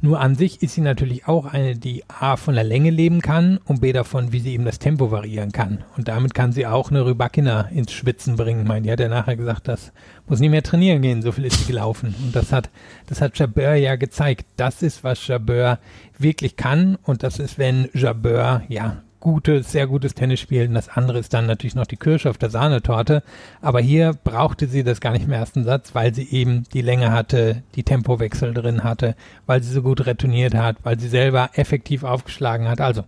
Nur 0.00 0.20
an 0.20 0.34
sich 0.34 0.62
ist 0.62 0.74
sie 0.74 0.82
natürlich 0.82 1.26
auch 1.26 1.46
eine, 1.46 1.74
die 1.74 2.04
A 2.08 2.36
von 2.36 2.54
der 2.54 2.64
Länge 2.64 2.90
leben 2.90 3.22
kann 3.22 3.58
und 3.64 3.80
B 3.80 3.92
davon, 3.92 4.32
wie 4.32 4.40
sie 4.40 4.52
eben 4.52 4.64
das 4.64 4.78
Tempo 4.78 5.10
variieren 5.10 5.52
kann. 5.52 5.84
Und 5.96 6.08
damit 6.08 6.34
kann 6.34 6.52
sie 6.52 6.66
auch 6.66 6.90
eine 6.90 7.04
Rybakina 7.04 7.62
ins 7.72 7.92
Schwitzen 7.92 8.36
bringen. 8.36 8.62
Ich 8.62 8.68
meine, 8.68 8.82
die 8.82 8.92
hat 8.92 9.00
ja 9.00 9.08
nachher 9.08 9.36
gesagt, 9.36 9.68
das 9.68 9.92
muss 10.28 10.40
nicht 10.40 10.50
mehr 10.50 10.62
trainieren 10.62 11.02
gehen, 11.02 11.22
so 11.22 11.32
viel 11.32 11.46
ist 11.46 11.58
sie 11.58 11.66
gelaufen. 11.66 12.14
Und 12.22 12.36
das 12.36 12.52
hat, 12.52 12.70
das 13.06 13.20
hat 13.20 13.38
Jabeur 13.38 13.74
ja 13.74 13.96
gezeigt. 13.96 14.46
Das 14.56 14.82
ist, 14.82 15.02
was 15.02 15.26
Jabeur 15.26 15.78
wirklich 16.18 16.56
kann. 16.56 16.96
Und 17.02 17.22
das 17.22 17.38
ist, 17.38 17.58
wenn 17.58 17.88
Jabeur, 17.94 18.62
ja, 18.68 19.02
gutes, 19.26 19.72
sehr 19.72 19.88
gutes 19.88 20.14
Tennis 20.14 20.38
spielen. 20.38 20.72
Das 20.72 20.88
andere 20.88 21.18
ist 21.18 21.34
dann 21.34 21.46
natürlich 21.46 21.74
noch 21.74 21.86
die 21.86 21.96
Kirsche 21.96 22.30
auf 22.30 22.38
der 22.38 22.48
Sahnetorte. 22.48 23.24
Aber 23.60 23.80
hier 23.80 24.14
brauchte 24.22 24.68
sie 24.68 24.84
das 24.84 25.00
gar 25.00 25.10
nicht 25.10 25.24
im 25.24 25.32
ersten 25.32 25.64
Satz, 25.64 25.96
weil 25.96 26.14
sie 26.14 26.30
eben 26.30 26.62
die 26.72 26.80
Länge 26.80 27.10
hatte, 27.10 27.64
die 27.74 27.82
Tempowechsel 27.82 28.54
drin 28.54 28.84
hatte, 28.84 29.16
weil 29.46 29.64
sie 29.64 29.72
so 29.72 29.82
gut 29.82 30.06
retourniert 30.06 30.54
hat, 30.54 30.76
weil 30.84 31.00
sie 31.00 31.08
selber 31.08 31.50
effektiv 31.54 32.04
aufgeschlagen 32.04 32.68
hat. 32.68 32.80
Also 32.80 33.02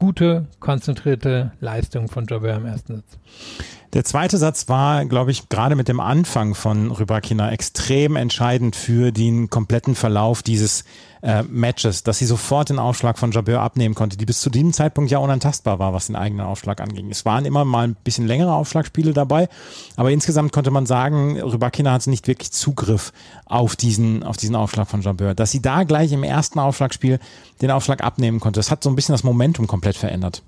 gute, 0.00 0.48
konzentrierte 0.58 1.52
Leistung 1.60 2.08
von 2.08 2.26
Jobber 2.26 2.52
im 2.56 2.66
ersten 2.66 2.96
Satz. 2.96 3.18
Der 3.92 4.04
zweite 4.04 4.38
Satz 4.38 4.68
war, 4.68 5.04
glaube 5.04 5.32
ich, 5.32 5.48
gerade 5.48 5.74
mit 5.74 5.88
dem 5.88 5.98
Anfang 5.98 6.54
von 6.54 6.92
Rybakina 6.92 7.50
extrem 7.50 8.14
entscheidend 8.14 8.76
für 8.76 9.10
den 9.10 9.50
kompletten 9.50 9.96
Verlauf 9.96 10.44
dieses 10.44 10.84
äh, 11.22 11.42
Matches, 11.42 12.04
dass 12.04 12.18
sie 12.18 12.26
sofort 12.26 12.70
den 12.70 12.78
Aufschlag 12.78 13.18
von 13.18 13.32
Jabeur 13.32 13.60
abnehmen 13.60 13.96
konnte, 13.96 14.16
die 14.16 14.26
bis 14.26 14.42
zu 14.42 14.48
diesem 14.48 14.72
Zeitpunkt 14.72 15.10
ja 15.10 15.18
unantastbar 15.18 15.80
war, 15.80 15.92
was 15.92 16.06
den 16.06 16.14
eigenen 16.14 16.46
Aufschlag 16.46 16.80
anging. 16.80 17.10
Es 17.10 17.24
waren 17.24 17.44
immer 17.44 17.64
mal 17.64 17.88
ein 17.88 17.96
bisschen 18.04 18.28
längere 18.28 18.52
Aufschlagspiele 18.52 19.12
dabei, 19.12 19.48
aber 19.96 20.12
insgesamt 20.12 20.52
konnte 20.52 20.70
man 20.70 20.86
sagen, 20.86 21.40
Rybakina 21.40 21.90
hatte 21.90 22.10
nicht 22.10 22.28
wirklich 22.28 22.52
Zugriff 22.52 23.12
auf 23.44 23.74
diesen, 23.74 24.22
auf 24.22 24.36
diesen 24.36 24.54
Aufschlag 24.54 24.86
von 24.86 25.02
Jabeur. 25.02 25.34
Dass 25.34 25.50
sie 25.50 25.62
da 25.62 25.82
gleich 25.82 26.12
im 26.12 26.22
ersten 26.22 26.60
Aufschlagspiel 26.60 27.18
den 27.60 27.72
Aufschlag 27.72 28.04
abnehmen 28.04 28.38
konnte, 28.38 28.60
das 28.60 28.70
hat 28.70 28.84
so 28.84 28.88
ein 28.88 28.94
bisschen 28.94 29.14
das 29.14 29.24
Momentum 29.24 29.66
komplett 29.66 29.96
verändert. 29.96 30.44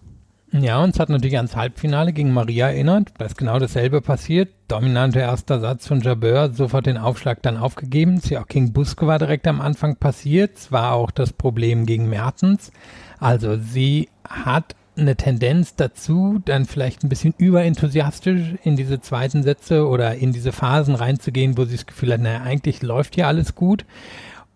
Ja, 0.53 0.83
und 0.85 0.91
es 0.91 1.01
hat 1.01 1.09
natürlich 1.09 1.39
ans 1.39 1.57
Halbfinale 1.57 2.13
gegen 2.13 2.33
Maria 2.33 2.69
erinnert. 2.69 3.09
Da 3.17 3.25
ist 3.25 3.39
genau 3.39 3.59
dasselbe 3.59 4.03
passiert. 4.03 4.51
Dominanter 4.69 5.21
erster 5.21 5.61
Satz 5.61 5.87
von 5.87 6.03
Jabeur, 6.03 6.53
sofort 6.53 6.85
den 6.85 6.99
Aufschlag 6.99 7.41
dann 7.41 7.57
aufgegeben. 7.57 8.19
Ist 8.19 8.29
ja 8.29 8.43
auch 8.43 8.49
gegen 8.49 8.73
Buskova 8.75 9.19
direkt 9.19 9.47
am 9.47 9.63
Anfang 9.63 9.97
passiert. 9.97 10.59
Es 10.59 10.71
war 10.71 10.93
auch 10.93 11.11
das 11.11 11.33
Problem 11.33 11.87
gegen 11.87 12.09
Mertens. 12.11 12.71
Also 13.19 13.57
sie 13.57 14.11
hat 14.29 14.77
eine 14.97 15.17
Tendenz 15.17 15.75
dazu, 15.75 16.41
dann 16.45 16.67
vielleicht 16.67 17.03
ein 17.03 17.09
bisschen 17.09 17.35
überenthusiastisch 17.39 18.55
in 18.63 18.77
diese 18.77 19.01
zweiten 19.01 19.43
Sätze 19.43 19.87
oder 19.87 20.17
in 20.17 20.33
diese 20.33 20.53
Phasen 20.53 20.95
reinzugehen, 20.95 21.57
wo 21.57 21.65
sie 21.65 21.77
das 21.77 21.87
Gefühl 21.87 22.13
hat, 22.13 22.21
naja, 22.21 22.43
eigentlich 22.43 22.83
läuft 22.83 23.17
ja 23.17 23.27
alles 23.27 23.55
gut. 23.55 23.87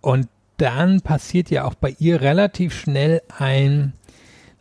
Und 0.03 0.29
dann 0.59 1.01
passiert 1.01 1.51
ja 1.51 1.65
auch 1.65 1.75
bei 1.75 1.95
ihr 1.99 2.21
relativ 2.21 2.75
schnell 2.75 3.23
ein, 3.39 3.95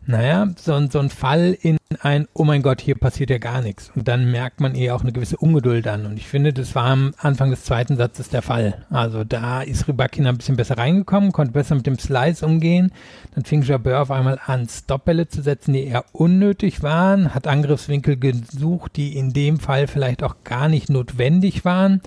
naja, 0.06 0.48
so, 0.56 0.86
so 0.88 0.98
ein 0.98 1.10
Fall 1.10 1.56
in 1.60 1.78
ein, 2.00 2.26
oh 2.34 2.42
mein 2.42 2.62
Gott, 2.62 2.80
hier 2.80 2.96
passiert 2.96 3.30
ja 3.30 3.38
gar 3.38 3.62
nichts. 3.62 3.92
Und 3.94 4.08
dann 4.08 4.30
merkt 4.32 4.60
man 4.60 4.74
eher 4.74 4.96
auch 4.96 5.02
eine 5.02 5.12
gewisse 5.12 5.36
Ungeduld 5.36 5.86
an. 5.86 6.04
Und 6.04 6.16
ich 6.16 6.26
finde, 6.26 6.52
das 6.52 6.74
war 6.74 6.86
am 6.86 7.14
Anfang 7.16 7.50
des 7.50 7.64
zweiten 7.64 7.96
Satzes 7.96 8.28
der 8.28 8.42
Fall. 8.42 8.84
Also 8.90 9.22
da 9.22 9.62
ist 9.62 9.86
Rybakina 9.86 10.30
ein 10.30 10.36
bisschen 10.36 10.56
besser 10.56 10.78
reingekommen, 10.78 11.30
konnte 11.30 11.52
besser 11.52 11.76
mit 11.76 11.86
dem 11.86 11.98
Slice 11.98 12.44
umgehen. 12.44 12.90
Dann 13.34 13.44
fing 13.44 13.62
Jabeur 13.62 14.02
auf 14.02 14.10
einmal 14.10 14.40
an, 14.44 14.68
Stopbälle 14.68 15.28
zu 15.28 15.42
setzen, 15.42 15.74
die 15.74 15.84
eher 15.84 16.04
unnötig 16.12 16.82
waren, 16.82 17.34
hat 17.34 17.46
Angriffswinkel 17.46 18.16
gesucht, 18.16 18.96
die 18.96 19.16
in 19.16 19.32
dem 19.32 19.60
Fall 19.60 19.86
vielleicht 19.86 20.24
auch 20.24 20.36
gar 20.42 20.68
nicht 20.68 20.90
notwendig 20.90 21.64
waren. 21.64 22.00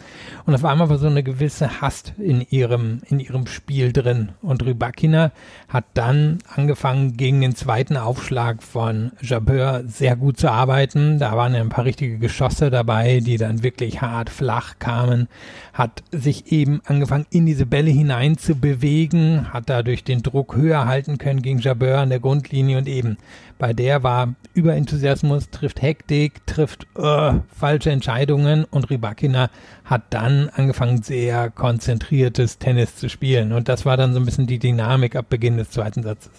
Und 0.45 0.55
auf 0.55 0.65
einmal 0.65 0.89
war 0.89 0.97
so 0.97 1.07
eine 1.07 1.23
gewisse 1.23 1.79
Hast 1.79 2.13
in 2.17 2.41
ihrem, 2.49 3.01
in 3.07 3.21
ihrem 3.21 3.47
Spiel 3.47 3.93
drin. 3.93 4.33
Und 4.41 4.65
Rybakina 4.65 5.31
hat 5.69 5.85
dann 5.93 6.39
angefangen, 6.53 7.15
gegen 7.15 7.39
den 7.39 7.55
zweiten 7.55 7.95
Aufschlag 7.95 8.61
von 8.61 9.11
Jabeur 9.21 9.68
sehr 9.85 10.15
gut 10.15 10.37
zu 10.37 10.51
arbeiten. 10.51 11.19
Da 11.19 11.35
waren 11.35 11.53
ja 11.53 11.61
ein 11.61 11.69
paar 11.69 11.85
richtige 11.85 12.17
Geschosse 12.17 12.69
dabei, 12.69 13.19
die 13.19 13.37
dann 13.37 13.63
wirklich 13.63 14.01
hart 14.01 14.29
flach 14.29 14.75
kamen. 14.79 15.27
Hat 15.73 16.03
sich 16.11 16.51
eben 16.51 16.81
angefangen, 16.85 17.25
in 17.29 17.45
diese 17.45 17.65
Bälle 17.65 17.91
hinein 17.91 18.37
zu 18.37 18.55
bewegen, 18.55 19.53
hat 19.53 19.69
dadurch 19.69 20.03
den 20.03 20.21
Druck 20.23 20.55
höher 20.55 20.85
halten 20.85 21.17
können 21.17 21.41
gegen 21.41 21.59
Jabeur 21.59 21.99
an 21.99 22.09
der 22.09 22.19
Grundlinie 22.19 22.77
und 22.77 22.87
eben 22.87 23.17
Bei 23.59 23.73
der 23.73 24.03
war 24.03 24.35
Überenthusiasmus, 24.53 25.49
trifft 25.51 25.81
Hektik, 25.81 26.47
trifft 26.47 26.87
uh, 26.97 27.41
falsche 27.53 27.91
Entscheidungen 27.91 28.63
und 28.63 28.89
Rybakina 28.89 29.49
hat 29.89 30.03
dann 30.11 30.49
angefangen, 30.49 31.01
sehr 31.01 31.49
konzentriertes 31.49 32.59
Tennis 32.59 32.95
zu 32.95 33.09
spielen. 33.09 33.51
Und 33.51 33.67
das 33.67 33.85
war 33.85 33.97
dann 33.97 34.13
so 34.13 34.19
ein 34.19 34.25
bisschen 34.25 34.45
die 34.45 34.59
Dynamik 34.59 35.15
ab 35.15 35.25
Beginn 35.29 35.57
des 35.57 35.71
zweiten 35.71 36.03
Satzes. 36.03 36.31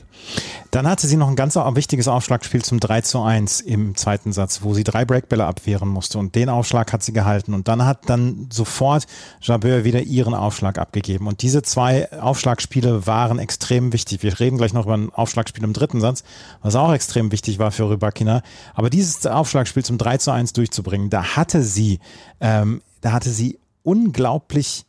Dann 0.70 0.86
hatte 0.86 1.08
sie 1.08 1.16
noch 1.16 1.28
ein 1.28 1.36
ganz 1.36 1.56
wichtiges 1.56 2.06
Aufschlagspiel 2.06 2.62
zum 2.62 2.78
3 2.78 3.00
zu 3.00 3.20
1 3.20 3.60
im 3.60 3.96
zweiten 3.96 4.32
Satz, 4.32 4.62
wo 4.62 4.72
sie 4.72 4.84
drei 4.84 5.04
Breakbälle 5.04 5.44
abwehren 5.44 5.88
musste. 5.88 6.18
Und 6.18 6.36
den 6.36 6.48
Aufschlag 6.48 6.92
hat 6.92 7.02
sie 7.02 7.12
gehalten. 7.12 7.52
Und 7.52 7.66
dann 7.66 7.84
hat 7.84 8.08
dann 8.08 8.46
sofort 8.52 9.06
Jabeur 9.40 9.84
wieder 9.84 10.00
ihren 10.00 10.34
Aufschlag 10.34 10.78
abgegeben. 10.78 11.26
Und 11.26 11.42
diese 11.42 11.62
zwei 11.62 12.10
Aufschlagspiele 12.12 13.06
waren 13.08 13.40
extrem 13.40 13.92
wichtig. 13.92 14.22
Wir 14.22 14.38
reden 14.38 14.58
gleich 14.58 14.72
noch 14.72 14.84
über 14.84 14.96
ein 14.96 15.10
Aufschlagspiel 15.12 15.64
im 15.64 15.72
dritten 15.72 16.00
Satz, 16.00 16.22
was 16.62 16.76
auch 16.76 16.92
extrem 16.92 17.09
wichtig 17.14 17.58
war 17.58 17.70
für 17.70 17.90
Rybakina. 17.90 18.42
Aber 18.74 18.90
dieses 18.90 19.26
Aufschlagspiel 19.26 19.84
zum 19.84 19.98
3 19.98 20.18
zu 20.18 20.30
1 20.30 20.52
durchzubringen, 20.52 21.10
da 21.10 21.36
hatte 21.36 21.62
sie 21.62 22.00
ähm, 22.40 22.82
da 23.00 23.12
hatte 23.12 23.30
sie 23.30 23.58
unglaublich 23.82 24.84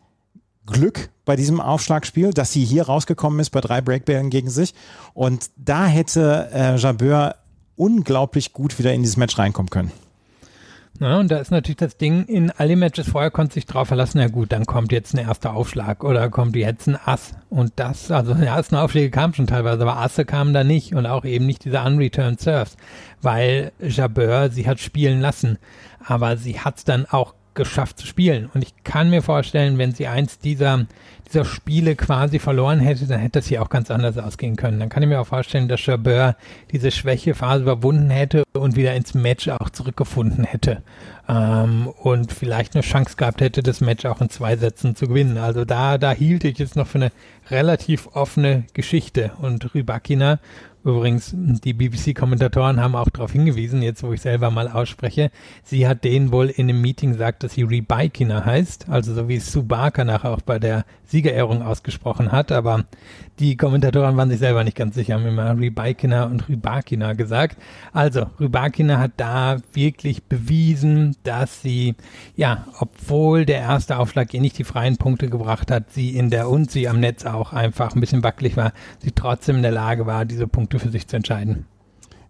Glück 0.66 1.10
bei 1.26 1.36
diesem 1.36 1.60
Aufschlagspiel, 1.60 2.32
dass 2.32 2.52
sie 2.52 2.66
hier 2.66 2.84
rausgekommen 2.84 3.40
ist 3.40 3.50
bei 3.52 3.62
drei 3.62 3.82
Breakbällen 3.82 4.30
gegen 4.30 4.50
sich. 4.50 4.74
Und 5.14 5.50
da 5.56 5.86
hätte 5.86 6.50
äh, 6.54 6.76
Jabeur 6.78 7.36
unglaublich 7.76 8.54
gut 8.54 8.78
wieder 8.80 8.94
in 8.94 9.02
dieses 9.02 9.18
Match 9.18 9.38
reinkommen 9.38 9.70
können. 9.70 9.92
Ja, 11.00 11.18
und 11.18 11.32
da 11.32 11.38
ist 11.38 11.50
natürlich 11.50 11.78
das 11.78 11.98
Ding, 11.98 12.26
in 12.26 12.52
all 12.52 12.68
den 12.68 12.78
Matches 12.78 13.10
vorher 13.10 13.32
konnte 13.32 13.56
sich 13.56 13.66
drauf 13.66 13.88
verlassen, 13.88 14.20
na 14.20 14.28
gut, 14.28 14.52
dann 14.52 14.66
kommt 14.66 14.92
jetzt 14.92 15.16
ein 15.16 15.26
erster 15.26 15.56
Aufschlag 15.56 16.04
oder 16.04 16.30
kommt 16.30 16.56
jetzt 16.56 16.88
ein 16.88 16.98
Ass. 17.04 17.34
Und 17.50 17.74
das, 17.78 18.12
also 18.12 18.36
die 18.36 18.46
ersten 18.46 18.76
Aufschläge 18.76 19.10
kamen 19.10 19.34
schon 19.34 19.48
teilweise, 19.48 19.82
aber 19.82 19.98
Asse 19.98 20.26
kamen 20.26 20.54
da 20.54 20.64
nicht 20.64 20.94
und 20.94 21.08
auch 21.08 21.26
eben 21.26 21.48
nicht 21.48 21.66
diese 21.66 21.82
unreturned 21.82 22.40
Serves, 22.40 22.78
weil 23.22 23.72
Jabeur 23.80 24.52
sie 24.52 24.68
hat 24.68 24.80
spielen 24.80 25.22
lassen. 25.22 25.58
Aber 26.06 26.38
sie 26.38 26.60
hat 26.60 26.78
es 26.78 26.84
dann 26.84 27.06
auch 27.06 27.34
geschafft 27.54 28.00
zu 28.00 28.08
spielen. 28.08 28.50
Und 28.54 28.64
ich 28.64 28.84
kann 28.84 29.10
mir 29.10 29.22
vorstellen, 29.22 29.78
wenn 29.78 29.94
sie 29.94 30.08
eins 30.08 30.40
dieser, 30.40 30.86
dieser 31.28 31.46
Spiele 31.46 31.96
quasi 31.96 32.40
verloren 32.40 32.80
hätte, 32.80 33.06
dann 33.08 33.20
hätte 33.20 33.40
das 33.40 33.48
hier 33.48 33.62
auch 33.62 33.70
ganz 33.70 33.92
anders 33.92 34.18
ausgehen 34.18 34.56
können. 34.56 34.80
Dann 34.80 34.90
kann 34.90 35.04
ich 35.04 35.10
mir 35.10 35.20
auch 35.20 35.28
vorstellen, 35.28 35.68
dass 35.68 35.86
Jabeur 35.86 36.36
diese 36.72 36.92
Schwächephase 36.92 37.64
überwunden 37.64 38.10
hätte 38.10 38.44
und 38.54 38.76
wieder 38.76 38.96
ins 38.96 39.14
Match 39.14 39.50
auch 39.50 39.70
zurückgefunden 39.70 40.44
hätte. 40.46 40.82
Ähm, 41.28 41.88
und 41.88 42.32
vielleicht 42.32 42.76
eine 42.76 42.84
Chance 42.84 43.16
gehabt 43.18 43.42
hätte, 43.42 43.64
das 43.64 43.82
Match 43.82 44.06
auch 44.06 44.22
in 44.22 44.30
zwei 44.30 44.56
Sätzen 44.56 44.96
zu 44.96 45.08
gewinnen. 45.08 45.38
Also 45.38 45.66
da, 45.66 45.98
da 45.98 46.12
hielt 46.12 46.44
ich 46.44 46.60
es 46.60 46.76
noch 46.76 46.88
für 46.88 47.00
eine 47.00 47.12
relativ 47.50 48.08
offene 48.14 48.64
Geschichte. 48.74 49.32
Und 49.42 49.76
Rybakina 49.76 50.40
Übrigens, 50.84 51.36
die 51.36 51.74
BBC-Kommentatoren 51.74 52.82
haben 52.82 52.96
auch 52.96 53.10
darauf 53.10 53.32
hingewiesen, 53.32 53.84
jetzt 53.84 54.02
wo 54.02 54.14
ich 54.14 54.22
selber 54.22 54.50
mal 54.50 54.68
ausspreche, 54.68 55.30
sie 55.64 55.88
hat 55.88 56.04
denen 56.04 56.32
wohl 56.32 56.48
in 56.48 56.70
einem 56.70 56.82
Meeting 56.82 57.12
gesagt, 57.12 57.44
dass 57.44 57.54
sie 57.54 57.62
Rebikina 57.64 58.46
heißt, 58.46 58.90
also 58.90 59.14
so 59.14 59.28
wie 59.28 59.38
Subaka 59.38 60.04
nachher 60.04 60.32
auch 60.32 60.42
bei 60.42 60.58
der 60.58 60.86
Siegerehrung 61.06 61.62
ausgesprochen 61.62 62.32
hat, 62.32 62.52
aber 62.52 62.86
die 63.42 63.58
Kommentatoren 63.58 64.16
waren 64.18 64.30
sich 64.30 64.40
selber 64.40 64.64
nicht 64.64 64.78
ganz 64.78 64.94
sicher, 64.94 65.16
haben 65.16 65.26
immer 65.26 65.58
Rybakina 65.58 66.26
und 66.26 66.48
Rybakina 66.48 67.14
gesagt. 67.14 67.58
Also, 67.92 68.28
Rybakina 68.40 69.00
hat 69.00 69.14
da 69.18 69.58
wirklich 69.74 70.24
bewiesen, 70.24 71.16
dass 71.24 71.62
sie, 71.62 71.96
ja, 72.36 72.68
obwohl 72.80 73.46
der 73.46 73.62
erste 73.62 73.98
Aufschlag 73.98 74.34
ihr 74.34 74.42
nicht 74.42 74.60
die 74.60 74.64
freien 74.64 74.98
Punkte 74.98 75.28
gebracht 75.28 75.72
hat, 75.72 75.92
sie 75.92 76.16
in 76.16 76.30
der 76.30 76.50
und 76.50 76.70
sie 76.70 76.88
am 76.88 77.00
Netz 77.00 77.26
auch 77.26 77.52
einfach 77.52 77.96
ein 77.96 78.00
bisschen 78.00 78.24
wackelig 78.24 78.58
war, 78.58 78.74
sie 79.00 79.12
trotzdem 79.12 79.58
in 79.58 79.64
der 79.64 79.72
Lage 79.72 80.06
war, 80.06 80.26
diese 80.26 80.48
Punkte 80.48 80.71
für 80.80 80.90
sich 80.90 81.08
zu 81.08 81.16
entscheiden. 81.16 81.66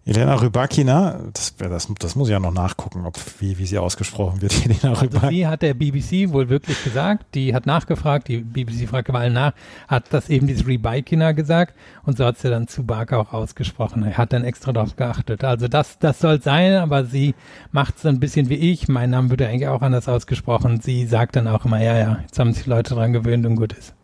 Elena 0.04 0.34
Rybakina, 0.34 1.20
das, 1.32 1.54
das, 1.56 1.88
das 1.96 2.16
muss 2.16 2.26
ich 2.26 2.32
ja 2.32 2.40
noch 2.40 2.52
nachgucken, 2.52 3.06
ob, 3.06 3.16
wie, 3.38 3.56
wie 3.58 3.66
sie 3.66 3.78
ausgesprochen 3.78 4.42
wird. 4.42 4.52
Elena 4.64 4.98
also 4.98 5.28
sie 5.28 5.46
hat 5.46 5.62
der 5.62 5.74
BBC 5.74 6.32
wohl 6.32 6.48
wirklich 6.48 6.82
gesagt, 6.82 7.24
die 7.34 7.54
hat 7.54 7.66
nachgefragt, 7.66 8.26
die 8.26 8.38
BBC 8.38 8.88
fragt 8.88 9.12
mal 9.12 9.30
nach, 9.30 9.52
hat 9.86 10.06
das 10.10 10.28
eben 10.28 10.48
diese 10.48 10.66
Rybakina 10.66 11.30
gesagt 11.32 11.76
und 12.04 12.18
so 12.18 12.24
hat 12.24 12.36
sie 12.38 12.50
dann 12.50 12.66
zu 12.66 12.82
Barker 12.82 13.20
auch 13.20 13.32
ausgesprochen. 13.32 14.02
Er 14.02 14.18
hat 14.18 14.32
dann 14.32 14.42
extra 14.42 14.72
darauf 14.72 14.96
geachtet. 14.96 15.44
Also 15.44 15.68
das, 15.68 16.00
das 16.00 16.18
soll 16.18 16.42
sein, 16.42 16.74
aber 16.74 17.04
sie 17.04 17.36
macht 17.70 17.98
es 17.98 18.04
ein 18.04 18.18
bisschen 18.18 18.48
wie 18.48 18.56
ich. 18.56 18.88
Mein 18.88 19.10
Name 19.10 19.30
wird 19.30 19.40
ja 19.40 19.48
eigentlich 19.48 19.68
auch 19.68 19.82
anders 19.82 20.08
ausgesprochen. 20.08 20.80
Sie 20.80 21.06
sagt 21.06 21.36
dann 21.36 21.46
auch 21.46 21.64
immer, 21.64 21.80
ja, 21.80 21.96
ja, 21.96 22.18
jetzt 22.22 22.40
haben 22.40 22.52
sich 22.52 22.66
Leute 22.66 22.96
dran 22.96 23.12
gewöhnt 23.12 23.46
und 23.46 23.54
gut 23.54 23.72
ist. 23.72 23.94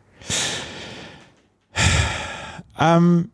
Ähm, 2.79 3.31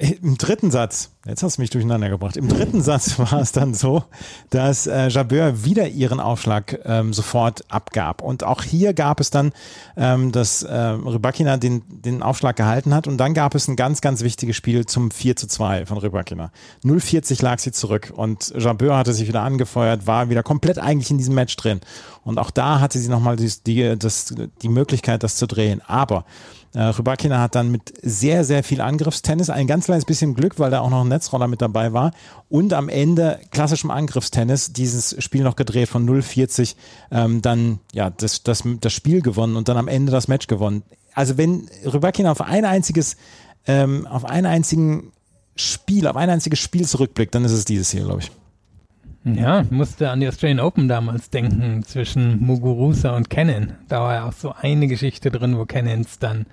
im 0.00 0.38
dritten 0.38 0.70
Satz, 0.70 1.10
jetzt 1.26 1.42
hast 1.42 1.58
du 1.58 1.60
mich 1.60 1.68
durcheinander 1.68 2.08
gebracht, 2.08 2.38
im 2.38 2.48
dritten 2.48 2.80
Satz 2.80 3.18
war 3.18 3.34
es 3.34 3.52
dann 3.52 3.74
so, 3.74 4.02
dass 4.48 4.86
äh, 4.86 5.08
Jabeur 5.08 5.62
wieder 5.64 5.88
ihren 5.88 6.20
Aufschlag 6.20 6.80
ähm, 6.84 7.12
sofort 7.12 7.70
abgab. 7.70 8.22
Und 8.22 8.42
auch 8.42 8.62
hier 8.62 8.94
gab 8.94 9.20
es 9.20 9.30
dann, 9.30 9.52
ähm, 9.98 10.32
dass 10.32 10.62
äh, 10.62 10.74
Rybakina 10.74 11.58
den, 11.58 11.82
den 11.88 12.22
Aufschlag 12.22 12.56
gehalten 12.56 12.94
hat 12.94 13.06
und 13.08 13.18
dann 13.18 13.34
gab 13.34 13.54
es 13.54 13.68
ein 13.68 13.76
ganz, 13.76 14.00
ganz 14.00 14.22
wichtiges 14.22 14.56
Spiel 14.56 14.86
zum 14.86 15.10
4 15.10 15.36
zu 15.36 15.46
2 15.46 15.84
von 15.84 15.98
Rybakina. 15.98 16.50
0,40 16.82 17.42
lag 17.42 17.58
sie 17.58 17.72
zurück 17.72 18.10
und 18.16 18.54
Jabeur 18.56 18.96
hatte 18.96 19.12
sich 19.12 19.28
wieder 19.28 19.42
angefeuert, 19.42 20.06
war 20.06 20.30
wieder 20.30 20.42
komplett 20.42 20.78
eigentlich 20.78 21.10
in 21.10 21.18
diesem 21.18 21.34
Match 21.34 21.54
drin. 21.56 21.80
Und 22.24 22.38
auch 22.38 22.50
da 22.50 22.80
hatte 22.80 22.98
sie 22.98 23.08
nochmal 23.08 23.36
die, 23.36 23.52
die, 23.66 23.98
das, 23.98 24.34
die 24.62 24.68
Möglichkeit, 24.68 25.22
das 25.22 25.36
zu 25.36 25.46
drehen. 25.46 25.82
Aber 25.86 26.24
äh, 26.72 26.82
Rybakina 26.82 27.40
hat 27.40 27.54
dann 27.54 27.70
mit 27.70 27.92
sehr, 28.02 28.44
sehr 28.44 28.62
viel 28.62 28.80
Angriffstennis, 28.80 29.50
ein 29.50 29.66
ganz 29.66 29.86
kleines 29.86 30.04
bisschen 30.04 30.34
Glück, 30.34 30.58
weil 30.58 30.70
da 30.70 30.80
auch 30.80 30.90
noch 30.90 31.02
ein 31.02 31.08
Netzroller 31.08 31.48
mit 31.48 31.60
dabei 31.60 31.92
war 31.92 32.12
und 32.48 32.72
am 32.72 32.88
Ende 32.88 33.40
klassischem 33.50 33.90
Angriffstennis 33.90 34.72
dieses 34.72 35.16
Spiel 35.22 35.42
noch 35.42 35.56
gedreht 35.56 35.88
von 35.88 36.08
0,40, 36.08 36.76
ähm, 37.10 37.42
dann 37.42 37.80
ja 37.92 38.10
das, 38.10 38.42
das, 38.44 38.62
das 38.80 38.92
Spiel 38.92 39.20
gewonnen 39.20 39.56
und 39.56 39.68
dann 39.68 39.76
am 39.76 39.88
Ende 39.88 40.12
das 40.12 40.28
Match 40.28 40.46
gewonnen. 40.46 40.82
Also 41.14 41.36
wenn 41.36 41.68
Rybakina 41.84 42.30
auf 42.30 42.40
ein 42.40 42.64
einziges, 42.64 43.16
ähm, 43.66 44.06
auf 44.06 44.24
einen 44.24 44.46
einzigen 44.46 45.12
Spiel, 45.56 46.06
auf 46.06 46.16
ein 46.16 46.30
einziges 46.30 46.60
Spiel 46.60 46.86
zurückblickt, 46.86 47.34
dann 47.34 47.44
ist 47.44 47.52
es 47.52 47.64
dieses 47.64 47.90
hier, 47.90 48.04
glaube 48.04 48.20
ich. 48.20 48.30
Ja, 49.24 49.64
musste 49.68 50.10
an 50.10 50.20
die 50.20 50.28
Australian 50.28 50.60
Open 50.60 50.88
damals 50.88 51.28
denken 51.28 51.82
zwischen 51.82 52.40
Muguruza 52.40 53.14
und 53.14 53.28
Cannon. 53.28 53.74
Da 53.88 54.00
war 54.00 54.14
ja 54.14 54.28
auch 54.28 54.32
so 54.32 54.54
eine 54.58 54.86
Geschichte 54.86 55.30
drin, 55.30 55.58
wo 55.58 55.66
Cannons 55.66 56.18
dann 56.18 56.46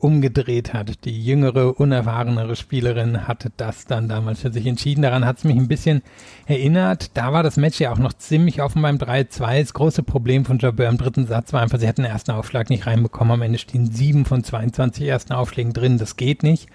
umgedreht 0.00 0.74
hat. 0.74 1.04
Die 1.04 1.24
jüngere, 1.24 1.78
unerfahrenere 1.78 2.56
Spielerin 2.56 3.26
hatte 3.28 3.50
das 3.56 3.84
dann 3.84 4.08
damals 4.08 4.40
für 4.40 4.52
sich 4.52 4.66
entschieden. 4.66 5.02
Daran 5.02 5.24
hat 5.24 5.38
es 5.38 5.44
mich 5.44 5.56
ein 5.56 5.68
bisschen 5.68 6.02
erinnert. 6.46 7.16
Da 7.16 7.32
war 7.32 7.42
das 7.42 7.56
Match 7.56 7.80
ja 7.80 7.92
auch 7.92 7.98
noch 7.98 8.12
ziemlich 8.12 8.62
offen 8.62 8.82
beim 8.82 8.96
3-2. 8.96 9.60
Das 9.60 9.74
große 9.74 10.02
Problem 10.02 10.44
von 10.44 10.58
Jabeur 10.58 10.88
im 10.88 10.98
dritten 10.98 11.26
Satz 11.26 11.52
war 11.52 11.62
einfach, 11.62 11.78
sie 11.78 11.88
hatten 11.88 12.02
den 12.02 12.10
ersten 12.10 12.32
Aufschlag 12.32 12.70
nicht 12.70 12.86
reinbekommen. 12.86 13.32
Am 13.32 13.42
Ende 13.42 13.58
stehen 13.58 13.90
sieben 13.90 14.24
von 14.24 14.42
22 14.42 15.06
ersten 15.06 15.32
Aufschlägen 15.32 15.72
drin. 15.72 15.98
Das 15.98 16.16
geht 16.16 16.42
nicht, 16.42 16.68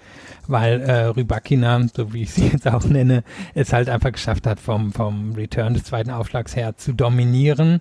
weil 0.48 0.80
äh, 0.80 1.06
Rybakina, 1.06 1.80
so 1.94 2.12
wie 2.12 2.22
ich 2.22 2.32
sie 2.32 2.48
jetzt 2.48 2.68
auch 2.68 2.84
nenne, 2.84 3.24
es 3.54 3.72
halt 3.72 3.88
einfach 3.88 4.12
geschafft 4.12 4.46
hat, 4.46 4.60
vom, 4.60 4.92
vom 4.92 5.32
Return 5.32 5.74
des 5.74 5.84
zweiten 5.84 6.10
Aufschlags 6.10 6.56
her 6.56 6.76
zu 6.76 6.92
dominieren. 6.92 7.80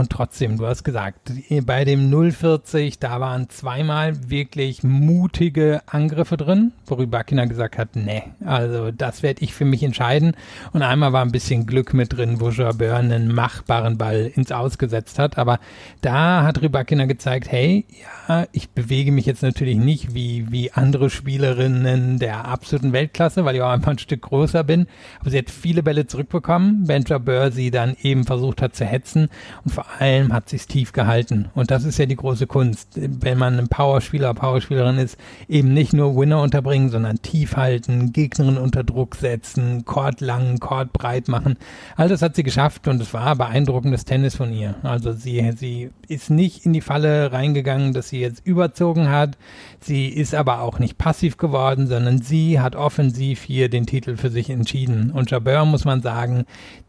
Und 0.00 0.10
trotzdem, 0.10 0.56
du 0.56 0.66
hast 0.66 0.82
gesagt, 0.82 1.30
bei 1.64 1.84
dem 1.84 2.10
040, 2.10 2.98
da 3.00 3.20
waren 3.20 3.50
zweimal 3.50 4.30
wirklich 4.30 4.82
mutige 4.82 5.82
Angriffe 5.86 6.38
drin, 6.38 6.72
worüber 6.86 7.22
Kinder 7.22 7.46
gesagt 7.46 7.76
hat, 7.76 7.96
nee, 7.96 8.22
also 8.42 8.92
das 8.92 9.22
werde 9.22 9.42
ich 9.42 9.52
für 9.52 9.66
mich 9.66 9.82
entscheiden. 9.82 10.36
Und 10.72 10.80
einmal 10.80 11.12
war 11.12 11.22
ein 11.22 11.32
bisschen 11.32 11.66
Glück 11.66 11.92
mit 11.92 12.16
drin, 12.16 12.40
wo 12.40 12.48
Jabeur 12.48 12.96
einen 12.96 13.30
machbaren 13.34 13.98
Ball 13.98 14.32
ins 14.34 14.52
Ausgesetzt 14.52 15.18
hat. 15.18 15.36
Aber 15.36 15.58
da 16.00 16.44
hat 16.44 16.62
Rybakina 16.62 17.04
gezeigt, 17.04 17.52
hey, 17.52 17.84
ja, 18.28 18.46
ich 18.52 18.70
bewege 18.70 19.12
mich 19.12 19.26
jetzt 19.26 19.42
natürlich 19.42 19.76
nicht 19.76 20.14
wie, 20.14 20.50
wie 20.50 20.72
andere 20.72 21.10
Spielerinnen 21.10 21.99
der 22.18 22.46
absoluten 22.46 22.92
Weltklasse, 22.92 23.44
weil 23.44 23.56
ich 23.56 23.62
auch 23.62 23.70
einfach 23.70 23.92
ein 23.92 23.98
Stück 23.98 24.22
größer 24.22 24.64
bin. 24.64 24.86
Aber 25.20 25.30
sie 25.30 25.38
hat 25.38 25.50
viele 25.50 25.82
Bälle 25.82 26.06
zurückbekommen, 26.06 26.86
wenn 26.86 27.04
Jabeur 27.04 27.52
sie 27.52 27.70
dann 27.70 27.96
eben 28.02 28.24
versucht 28.24 28.62
hat 28.62 28.74
zu 28.76 28.84
hetzen. 28.84 29.28
Und 29.64 29.72
vor 29.72 29.86
allem 29.98 30.32
hat 30.32 30.48
sich 30.48 30.66
tief 30.66 30.92
gehalten. 30.92 31.48
Und 31.54 31.70
das 31.70 31.84
ist 31.84 31.98
ja 31.98 32.06
die 32.06 32.16
große 32.16 32.46
Kunst. 32.46 32.90
Wenn 32.94 33.38
man 33.38 33.58
ein 33.58 33.68
Powerspieler, 33.68 34.34
Powerspielerin 34.34 34.98
ist, 34.98 35.18
eben 35.48 35.72
nicht 35.72 35.92
nur 35.92 36.16
Winner 36.16 36.42
unterbringen, 36.42 36.90
sondern 36.90 37.22
tief 37.22 37.56
halten, 37.56 38.12
Gegnerin 38.12 38.58
unter 38.58 38.84
Druck 38.84 39.16
setzen, 39.16 39.84
Chord 39.84 40.20
lang, 40.20 40.58
Chord 40.58 40.92
breit 40.92 41.28
machen. 41.28 41.56
All 41.96 42.08
das 42.08 42.22
hat 42.22 42.36
sie 42.36 42.42
geschafft 42.42 42.88
und 42.88 43.00
es 43.00 43.12
war 43.14 43.36
beeindruckendes 43.36 44.04
Tennis 44.04 44.36
von 44.36 44.52
ihr. 44.52 44.74
Also 44.82 45.12
sie, 45.12 45.52
sie 45.56 45.90
ist 46.08 46.30
nicht 46.30 46.66
in 46.66 46.72
die 46.72 46.80
Falle 46.80 47.32
reingegangen, 47.32 47.92
dass 47.92 48.08
sie 48.08 48.20
jetzt 48.20 48.46
überzogen 48.46 49.08
hat. 49.08 49.36
Sie 49.80 50.08
ist 50.08 50.34
aber 50.34 50.60
auch 50.60 50.78
nicht 50.78 50.98
passiv 50.98 51.36
geworden, 51.36 51.86
sondern 51.90 52.22
sie 52.22 52.60
hat 52.60 52.76
offensiv 52.76 53.42
hier 53.42 53.68
den 53.68 53.84
Titel 53.84 54.16
für 54.16 54.30
sich 54.30 54.48
entschieden. 54.48 55.10
Und 55.10 55.30
Jabeur 55.30 55.66
muss 55.66 55.84
man 55.84 56.00
sagen, 56.00 56.46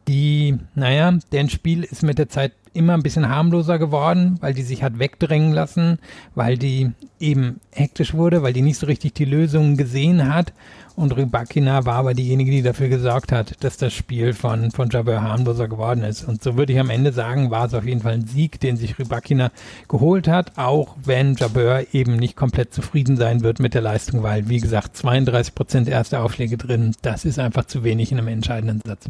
die, 0.07 0.57
naja, 0.75 1.17
deren 1.31 1.49
Spiel 1.49 1.83
ist 1.83 2.03
mit 2.03 2.17
der 2.17 2.29
Zeit 2.29 2.53
immer 2.73 2.93
ein 2.93 3.03
bisschen 3.03 3.27
harmloser 3.27 3.79
geworden, 3.79 4.37
weil 4.39 4.53
die 4.53 4.61
sich 4.61 4.83
hat 4.83 4.99
wegdrängen 4.99 5.51
lassen, 5.51 5.99
weil 6.35 6.57
die 6.57 6.91
eben 7.19 7.59
hektisch 7.71 8.13
wurde, 8.13 8.43
weil 8.43 8.53
die 8.53 8.61
nicht 8.61 8.77
so 8.77 8.85
richtig 8.85 9.13
die 9.13 9.25
Lösungen 9.25 9.77
gesehen 9.77 10.33
hat. 10.33 10.53
Und 10.95 11.15
Rybakina 11.15 11.85
war 11.85 11.95
aber 11.95 12.13
diejenige, 12.13 12.51
die 12.51 12.61
dafür 12.61 12.89
gesorgt 12.89 13.31
hat, 13.31 13.63
dass 13.63 13.77
das 13.77 13.93
Spiel 13.93 14.33
von, 14.33 14.71
von 14.71 14.89
Jabeur 14.89 15.21
harmloser 15.21 15.67
geworden 15.67 16.03
ist. 16.03 16.23
Und 16.23 16.43
so 16.43 16.57
würde 16.57 16.73
ich 16.73 16.79
am 16.79 16.89
Ende 16.89 17.13
sagen, 17.13 17.49
war 17.49 17.65
es 17.65 17.73
auf 17.73 17.85
jeden 17.85 18.01
Fall 18.01 18.13
ein 18.13 18.27
Sieg, 18.27 18.59
den 18.59 18.77
sich 18.77 18.99
Rybakina 18.99 19.51
geholt 19.87 20.27
hat, 20.27 20.57
auch 20.57 20.95
wenn 21.03 21.35
Jabeur 21.35 21.93
eben 21.93 22.17
nicht 22.17 22.35
komplett 22.35 22.73
zufrieden 22.73 23.15
sein 23.15 23.41
wird 23.41 23.59
mit 23.59 23.73
der 23.73 23.81
Leistung, 23.81 24.21
weil, 24.23 24.49
wie 24.49 24.59
gesagt, 24.59 24.97
32 24.97 25.55
Prozent 25.55 25.87
erste 25.87 26.19
Aufschläge 26.19 26.57
drin, 26.57 26.93
das 27.01 27.25
ist 27.25 27.39
einfach 27.39 27.65
zu 27.65 27.83
wenig 27.83 28.11
in 28.11 28.17
einem 28.17 28.27
entscheidenden 28.27 28.81
Satz. 28.85 29.09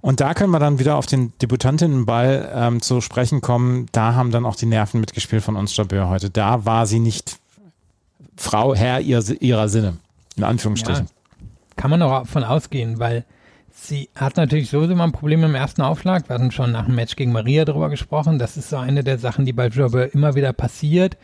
Und 0.00 0.20
da 0.20 0.34
können 0.34 0.50
wir 0.50 0.58
dann 0.58 0.80
wieder 0.80 0.96
auf 0.96 1.06
den 1.06 1.32
Debütantinnenball 1.40 2.50
ähm, 2.54 2.82
zu 2.82 3.00
sprechen 3.00 3.40
kommen. 3.40 3.86
Da 3.92 4.14
haben 4.14 4.32
dann 4.32 4.44
auch 4.44 4.56
die 4.56 4.66
Nerven 4.66 5.00
mitgespielt 5.00 5.44
von 5.44 5.54
uns 5.56 5.76
Jabeur 5.76 6.08
heute. 6.08 6.28
Da 6.28 6.64
war 6.64 6.86
sie 6.86 6.98
nicht 6.98 7.38
Frau, 8.36 8.74
Herr 8.74 9.00
ihr, 9.00 9.22
ihrer 9.40 9.68
Sinne. 9.68 9.98
In 10.36 10.44
Anführungsstrichen. 10.44 11.06
Ja, 11.06 11.46
kann 11.76 11.90
man 11.90 12.02
auch 12.02 12.22
davon 12.22 12.42
ausgehen, 12.42 12.98
weil 12.98 13.24
sie 13.74 14.10
hat 14.14 14.36
natürlich 14.36 14.70
sowieso 14.70 14.94
mal 14.94 15.04
ein 15.04 15.12
Problem 15.12 15.42
im 15.44 15.54
ersten 15.54 15.82
Aufschlag. 15.82 16.28
Wir 16.28 16.34
hatten 16.34 16.50
schon 16.50 16.72
nach 16.72 16.86
dem 16.86 16.94
Match 16.94 17.16
gegen 17.16 17.32
Maria 17.32 17.64
darüber 17.64 17.88
gesprochen. 17.88 18.38
Das 18.38 18.56
ist 18.56 18.70
so 18.70 18.76
eine 18.76 19.02
der 19.02 19.18
Sachen, 19.18 19.46
die 19.46 19.52
bei 19.52 19.68
Jobber 19.68 20.12
immer 20.12 20.34
wieder 20.34 20.52
passiert. 20.52 21.16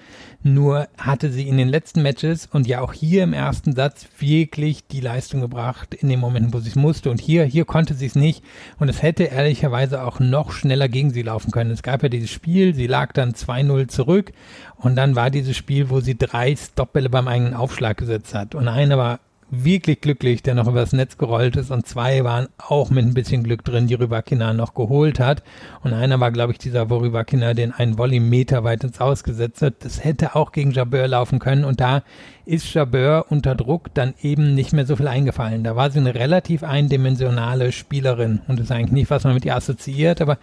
Nur 0.43 0.88
hatte 0.99 1.31
sie 1.31 1.49
in 1.49 1.57
den 1.57 1.69
letzten 1.69 2.02
Matches 2.02 2.47
und 2.47 2.67
ja 2.67 2.81
auch 2.81 2.93
hier 2.93 3.25
im 3.25 3.33
ersten 3.33 3.75
Satz 3.75 4.07
wirklich 4.19 4.87
die 4.87 5.00
Leistung 5.00 5.40
gebracht 5.40 5.95
in 5.95 6.09
den 6.09 6.21
Momenten, 6.21 6.55
wo 6.55 6.61
sie 6.61 6.71
es 6.71 6.76
musste. 6.76 7.11
Und 7.11 7.21
hier, 7.21 7.45
hier 7.45 7.64
konnte 7.64 7.95
sie 7.95 8.07
es 8.07 8.14
nicht. 8.14 8.43
Und 8.78 8.88
es 8.88 9.02
hätte 9.02 9.25
ehrlicherweise 9.25 10.02
auch 10.02 10.21
noch 10.21 10.52
schneller 10.52 10.88
gegen 10.88 11.11
sie 11.11 11.23
laufen 11.23 11.50
können. 11.50 11.71
Es 11.71 11.83
gab 11.83 12.02
ja 12.02 12.09
dieses 12.09 12.31
Spiel, 12.31 12.75
sie 12.75 12.87
lag 12.87 13.12
dann 13.12 13.33
2-0 13.33 13.88
zurück. 13.88 14.33
Und 14.76 14.97
dann 14.97 15.17
war 15.17 15.31
dieses 15.31 15.57
Spiel, 15.57 15.90
wo 15.90 16.00
sie 16.00 16.17
drei 16.17 16.55
Stopbälle 16.55 17.11
beim 17.11 17.28
eigenen 17.28 17.55
Aufschlag 17.55 17.97
gesetzt 17.97 18.35
hat. 18.35 18.55
Und 18.55 18.69
einer 18.69 18.97
war 18.97 19.21
wirklich 19.50 20.00
glücklich, 20.00 20.43
der 20.43 20.55
noch 20.55 20.69
übers 20.69 20.93
Netz 20.93 21.17
gerollt 21.17 21.57
ist 21.57 21.71
und 21.71 21.87
zwei 21.87 22.23
waren 22.25 22.49
auch 22.59 22.90
mit 22.90 23.05
ein 23.05 23.14
bisschen 23.14 23.43
Glück 23.43 23.64
drin, 23.64 23.87
die 23.87 23.95
Rybakina 23.95 24.52
noch 24.52 24.75
geholt 24.75 25.21
hat 25.21 25.43
und 25.83 25.95
einer 25.95 26.21
war, 26.21 26.31
glaube 26.31 26.52
ich, 26.52 26.59
dieser, 26.59 26.90
Rybakina 26.90 27.55
den 27.55 27.73
einen 27.73 27.97
Volley 27.97 28.21
Meter 28.21 28.64
weit 28.64 28.85
ins 28.85 29.00
Ausgesetzt 29.00 29.62
hat. 29.62 29.75
Das 29.81 30.05
hätte 30.05 30.35
auch 30.35 30.52
gegen 30.52 30.73
Jabeur 30.73 31.09
laufen 31.09 31.38
können 31.38 31.64
und 31.64 31.81
da 31.81 32.02
ist 32.45 32.73
Jabeur 32.75 33.26
unter 33.31 33.55
Druck 33.55 33.93
dann 33.95 34.14
eben 34.23 34.55
nicht 34.55 34.73
mehr 34.73 34.87
so 34.87 34.97
viel 34.97 35.09
eingefallen. 35.09 35.64
Da 35.64 35.76
war 35.76 35.90
sie 35.90 35.99
eine 35.99 36.14
relativ 36.14 36.62
eindimensionale 36.62 37.73
Spielerin 37.73 38.40
und 38.49 38.59
das 38.59 38.67
ist 38.67 38.73
eigentlich 38.73 38.93
nicht, 38.93 39.11
was 39.11 39.25
man 39.25 39.35
mit 39.35 39.45
ihr 39.45 39.57
assoziiert, 39.57 40.21
aber 40.21 40.38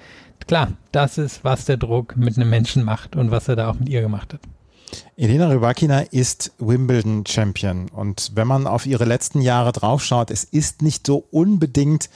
klar, 0.47 0.69
das 0.91 1.17
ist, 1.17 1.43
was 1.43 1.65
der 1.65 1.77
Druck 1.77 2.17
mit 2.17 2.38
einem 2.38 2.50
Menschen 2.50 2.83
macht 2.83 3.15
und 3.15 3.31
was 3.31 3.47
er 3.47 3.55
da 3.55 3.69
auch 3.69 3.79
mit 3.79 3.89
ihr 3.89 4.01
gemacht 4.01 4.33
hat. 4.33 4.41
Elena 5.17 5.47
Rybakina 5.49 6.01
ist 6.01 6.51
Wimbledon-Champion 6.59 7.89
und 7.89 8.31
wenn 8.35 8.47
man 8.47 8.67
auf 8.67 8.85
ihre 8.85 9.05
letzten 9.05 9.41
Jahre 9.41 9.71
draufschaut, 9.71 10.31
es 10.31 10.43
ist 10.43 10.81
nicht 10.81 11.07
so 11.07 11.25
unbedingt 11.31 12.09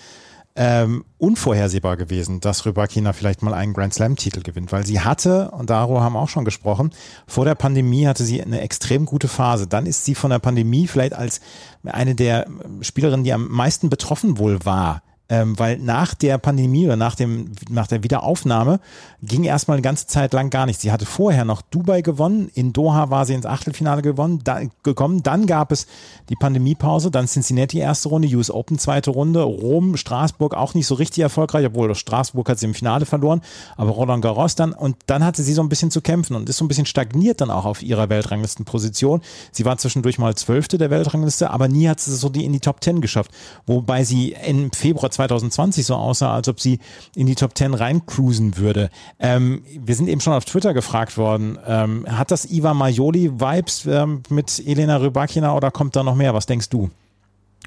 ähm, 0.55 1.05
unvorhersehbar 1.17 1.95
gewesen, 1.95 2.41
dass 2.41 2.65
Rybakina 2.65 3.13
vielleicht 3.13 3.41
mal 3.41 3.53
einen 3.53 3.73
Grand 3.73 3.93
Slam-Titel 3.93 4.41
gewinnt, 4.41 4.73
weil 4.73 4.85
sie 4.85 4.99
hatte, 4.99 5.51
und 5.51 5.69
darüber 5.69 6.01
haben 6.01 6.17
auch 6.17 6.27
schon 6.27 6.43
gesprochen, 6.43 6.91
vor 7.27 7.45
der 7.45 7.55
Pandemie 7.55 8.07
hatte 8.07 8.25
sie 8.25 8.41
eine 8.43 8.59
extrem 8.59 9.05
gute 9.05 9.29
Phase. 9.29 9.67
Dann 9.67 9.85
ist 9.85 10.03
sie 10.03 10.15
von 10.15 10.31
der 10.31 10.39
Pandemie 10.39 10.87
vielleicht 10.87 11.13
als 11.13 11.39
eine 11.85 12.13
der 12.13 12.47
Spielerinnen, 12.81 13.23
die 13.23 13.31
am 13.31 13.47
meisten 13.47 13.89
betroffen 13.89 14.37
wohl 14.37 14.65
war, 14.65 15.01
ähm, 15.29 15.57
weil 15.59 15.77
nach 15.77 16.15
der 16.15 16.39
Pandemie 16.39 16.85
oder 16.85 16.95
nach, 16.95 17.15
dem, 17.15 17.51
nach 17.69 17.87
der 17.87 18.03
Wiederaufnahme 18.03 18.79
ging 19.21 19.43
erstmal 19.43 19.75
eine 19.77 19.83
ganze 19.83 20.07
Zeit 20.07 20.33
lang 20.33 20.49
gar 20.49 20.65
nichts. 20.65 20.81
Sie 20.81 20.91
hatte 20.91 21.05
vorher 21.05 21.45
noch 21.45 21.61
Dubai 21.61 22.01
gewonnen, 22.01 22.49
in 22.55 22.73
Doha 22.73 23.11
war 23.11 23.25
sie 23.25 23.35
ins 23.35 23.45
Achtelfinale 23.45 24.01
gewonnen, 24.01 24.41
da, 24.43 24.61
gekommen, 24.83 25.21
dann 25.21 25.45
gab 25.45 25.71
es 25.71 25.85
die 26.29 26.35
Pandemiepause, 26.35 27.11
dann 27.11 27.27
Cincinnati 27.27 27.77
erste 27.77 28.09
Runde, 28.09 28.27
US 28.35 28.49
Open 28.49 28.79
zweite 28.79 29.11
Runde, 29.11 29.43
Rom, 29.43 29.97
Straßburg 29.97 30.55
auch 30.55 30.73
nicht 30.73 30.87
so 30.87 30.95
richtig 30.95 31.21
erfolgreich, 31.21 31.65
obwohl 31.65 31.93
Straßburg 31.93 32.49
hat 32.49 32.59
sie 32.59 32.65
im 32.65 32.73
Finale 32.73 33.05
verloren, 33.05 33.41
aber 33.77 33.91
Roland 33.91 34.23
Garros 34.23 34.55
dann 34.55 34.73
und 34.73 34.95
dann 35.05 35.23
hatte 35.23 35.43
sie 35.43 35.53
so 35.53 35.61
ein 35.61 35.69
bisschen 35.69 35.91
zu 35.91 36.01
kämpfen 36.01 36.35
und 36.35 36.49
ist 36.49 36.57
so 36.57 36.65
ein 36.65 36.67
bisschen 36.67 36.85
stagniert 36.85 37.41
dann 37.41 37.51
auch 37.51 37.65
auf 37.65 37.83
ihrer 37.83 38.09
Weltranglistenposition. 38.09 39.21
Sie 39.51 39.65
war 39.65 39.77
zwischendurch 39.77 40.17
mal 40.17 40.33
Zwölfte 40.35 40.77
der 40.77 40.89
Weltrangliste, 40.89 41.51
aber 41.51 41.67
nie 41.67 41.87
hat 41.87 41.99
sie 41.99 42.15
so 42.15 42.29
die 42.29 42.45
in 42.45 42.53
die 42.53 42.59
Top 42.59 42.81
Ten 42.81 43.01
geschafft, 43.01 43.31
wobei 43.67 44.03
sie 44.03 44.35
im 44.45 44.71
Februar 44.71 45.11
2020 45.19 45.85
so 45.85 45.95
aussah, 45.95 46.33
als 46.33 46.47
ob 46.47 46.59
sie 46.59 46.79
in 47.15 47.27
die 47.27 47.35
Top 47.35 47.57
10 47.57 47.73
reincruisen 47.73 48.57
würde. 48.57 48.89
Ähm, 49.19 49.63
wir 49.77 49.95
sind 49.95 50.07
eben 50.07 50.21
schon 50.21 50.33
auf 50.33 50.45
Twitter 50.45 50.73
gefragt 50.73 51.17
worden, 51.17 51.57
ähm, 51.67 52.05
hat 52.07 52.31
das 52.31 52.49
Iva 52.49 52.73
Majoli-Vibes 52.73 53.85
ähm, 53.85 54.23
mit 54.29 54.63
Elena 54.65 54.97
Rybakina 54.97 55.53
oder 55.55 55.71
kommt 55.71 55.95
da 55.95 56.03
noch 56.03 56.15
mehr? 56.15 56.33
Was 56.33 56.45
denkst 56.45 56.69
du? 56.69 56.89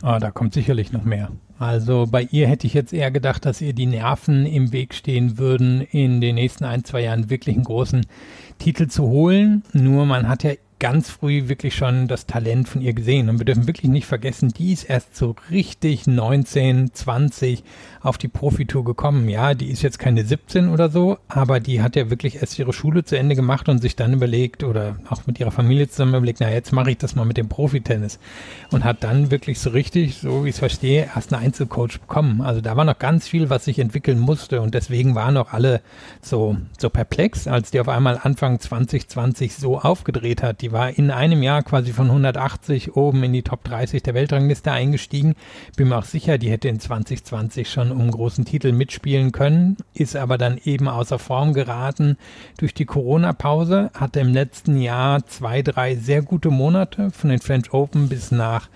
Oh, 0.02 0.16
da 0.18 0.30
kommt 0.30 0.54
sicherlich 0.54 0.92
noch 0.92 1.04
mehr. 1.04 1.30
Also 1.58 2.08
bei 2.10 2.22
ihr 2.32 2.48
hätte 2.48 2.66
ich 2.66 2.74
jetzt 2.74 2.92
eher 2.92 3.10
gedacht, 3.10 3.44
dass 3.44 3.60
ihr 3.60 3.72
die 3.72 3.86
Nerven 3.86 4.46
im 4.46 4.72
Weg 4.72 4.94
stehen 4.94 5.38
würden, 5.38 5.82
in 5.82 6.20
den 6.20 6.34
nächsten 6.34 6.64
ein, 6.64 6.84
zwei 6.84 7.02
Jahren 7.02 7.30
wirklich 7.30 7.54
einen 7.54 7.64
großen 7.64 8.06
Titel 8.58 8.88
zu 8.88 9.04
holen. 9.04 9.62
Nur 9.72 10.06
man 10.06 10.28
hat 10.28 10.42
ja 10.42 10.52
ganz 10.82 11.08
früh 11.10 11.46
wirklich 11.46 11.76
schon 11.76 12.08
das 12.08 12.26
Talent 12.26 12.68
von 12.68 12.82
ihr 12.82 12.92
gesehen. 12.92 13.28
Und 13.28 13.38
wir 13.38 13.44
dürfen 13.44 13.68
wirklich 13.68 13.88
nicht 13.88 14.04
vergessen, 14.04 14.48
die 14.48 14.72
ist 14.72 14.82
erst 14.82 15.14
so 15.14 15.36
richtig 15.48 16.08
19, 16.08 16.92
20 16.92 17.62
auf 18.00 18.18
die 18.18 18.26
Profitour 18.26 18.84
gekommen. 18.84 19.28
Ja, 19.28 19.54
die 19.54 19.70
ist 19.70 19.82
jetzt 19.82 20.00
keine 20.00 20.24
17 20.24 20.68
oder 20.68 20.90
so, 20.90 21.18
aber 21.28 21.60
die 21.60 21.82
hat 21.82 21.94
ja 21.94 22.10
wirklich 22.10 22.40
erst 22.40 22.58
ihre 22.58 22.72
Schule 22.72 23.04
zu 23.04 23.16
Ende 23.16 23.36
gemacht 23.36 23.68
und 23.68 23.78
sich 23.78 23.94
dann 23.94 24.12
überlegt 24.12 24.64
oder 24.64 24.96
auch 25.08 25.24
mit 25.28 25.38
ihrer 25.38 25.52
Familie 25.52 25.88
zusammen 25.88 26.16
überlegt, 26.16 26.40
na 26.40 26.50
jetzt 26.50 26.72
mache 26.72 26.90
ich 26.90 26.98
das 26.98 27.14
mal 27.14 27.24
mit 27.24 27.36
dem 27.36 27.48
Profitennis. 27.48 28.18
Und 28.72 28.82
hat 28.82 29.04
dann 29.04 29.30
wirklich 29.30 29.60
so 29.60 29.70
richtig, 29.70 30.16
so 30.16 30.44
wie 30.44 30.48
ich 30.48 30.56
es 30.56 30.58
verstehe, 30.58 31.08
erst 31.14 31.32
einen 31.32 31.44
Einzelcoach 31.44 32.00
bekommen. 32.00 32.40
Also 32.40 32.60
da 32.60 32.76
war 32.76 32.84
noch 32.84 32.98
ganz 32.98 33.28
viel, 33.28 33.50
was 33.50 33.66
sich 33.66 33.78
entwickeln 33.78 34.18
musste 34.18 34.60
und 34.60 34.74
deswegen 34.74 35.14
waren 35.14 35.36
auch 35.36 35.52
alle 35.52 35.80
so, 36.20 36.56
so 36.76 36.90
perplex, 36.90 37.46
als 37.46 37.70
die 37.70 37.78
auf 37.78 37.88
einmal 37.88 38.18
Anfang 38.20 38.58
2020 38.58 39.54
so 39.54 39.78
aufgedreht 39.78 40.42
hat. 40.42 40.60
Die 40.60 40.71
war 40.72 40.90
in 40.90 41.10
einem 41.10 41.42
Jahr 41.42 41.62
quasi 41.62 41.92
von 41.92 42.06
180 42.06 42.96
oben 42.96 43.22
in 43.24 43.32
die 43.32 43.42
Top 43.42 43.64
30 43.64 44.02
der 44.02 44.14
Weltrangliste 44.14 44.72
eingestiegen. 44.72 45.34
Bin 45.76 45.88
mir 45.88 45.98
auch 45.98 46.04
sicher, 46.04 46.38
die 46.38 46.50
hätte 46.50 46.68
in 46.68 46.80
2020 46.80 47.70
schon 47.70 47.92
um 47.92 48.10
großen 48.10 48.44
Titel 48.44 48.72
mitspielen 48.72 49.32
können, 49.32 49.76
ist 49.94 50.16
aber 50.16 50.38
dann 50.38 50.58
eben 50.64 50.88
außer 50.88 51.18
Form 51.18 51.52
geraten 51.52 52.16
durch 52.58 52.74
die 52.74 52.86
Corona-Pause, 52.86 53.90
hatte 53.94 54.20
im 54.20 54.32
letzten 54.32 54.80
Jahr 54.80 55.26
zwei, 55.26 55.62
drei 55.62 55.96
sehr 55.96 56.22
gute 56.22 56.50
Monate 56.50 57.10
von 57.10 57.30
den 57.30 57.40
French 57.40 57.72
Open 57.72 58.08
bis 58.08 58.30
nach 58.30 58.68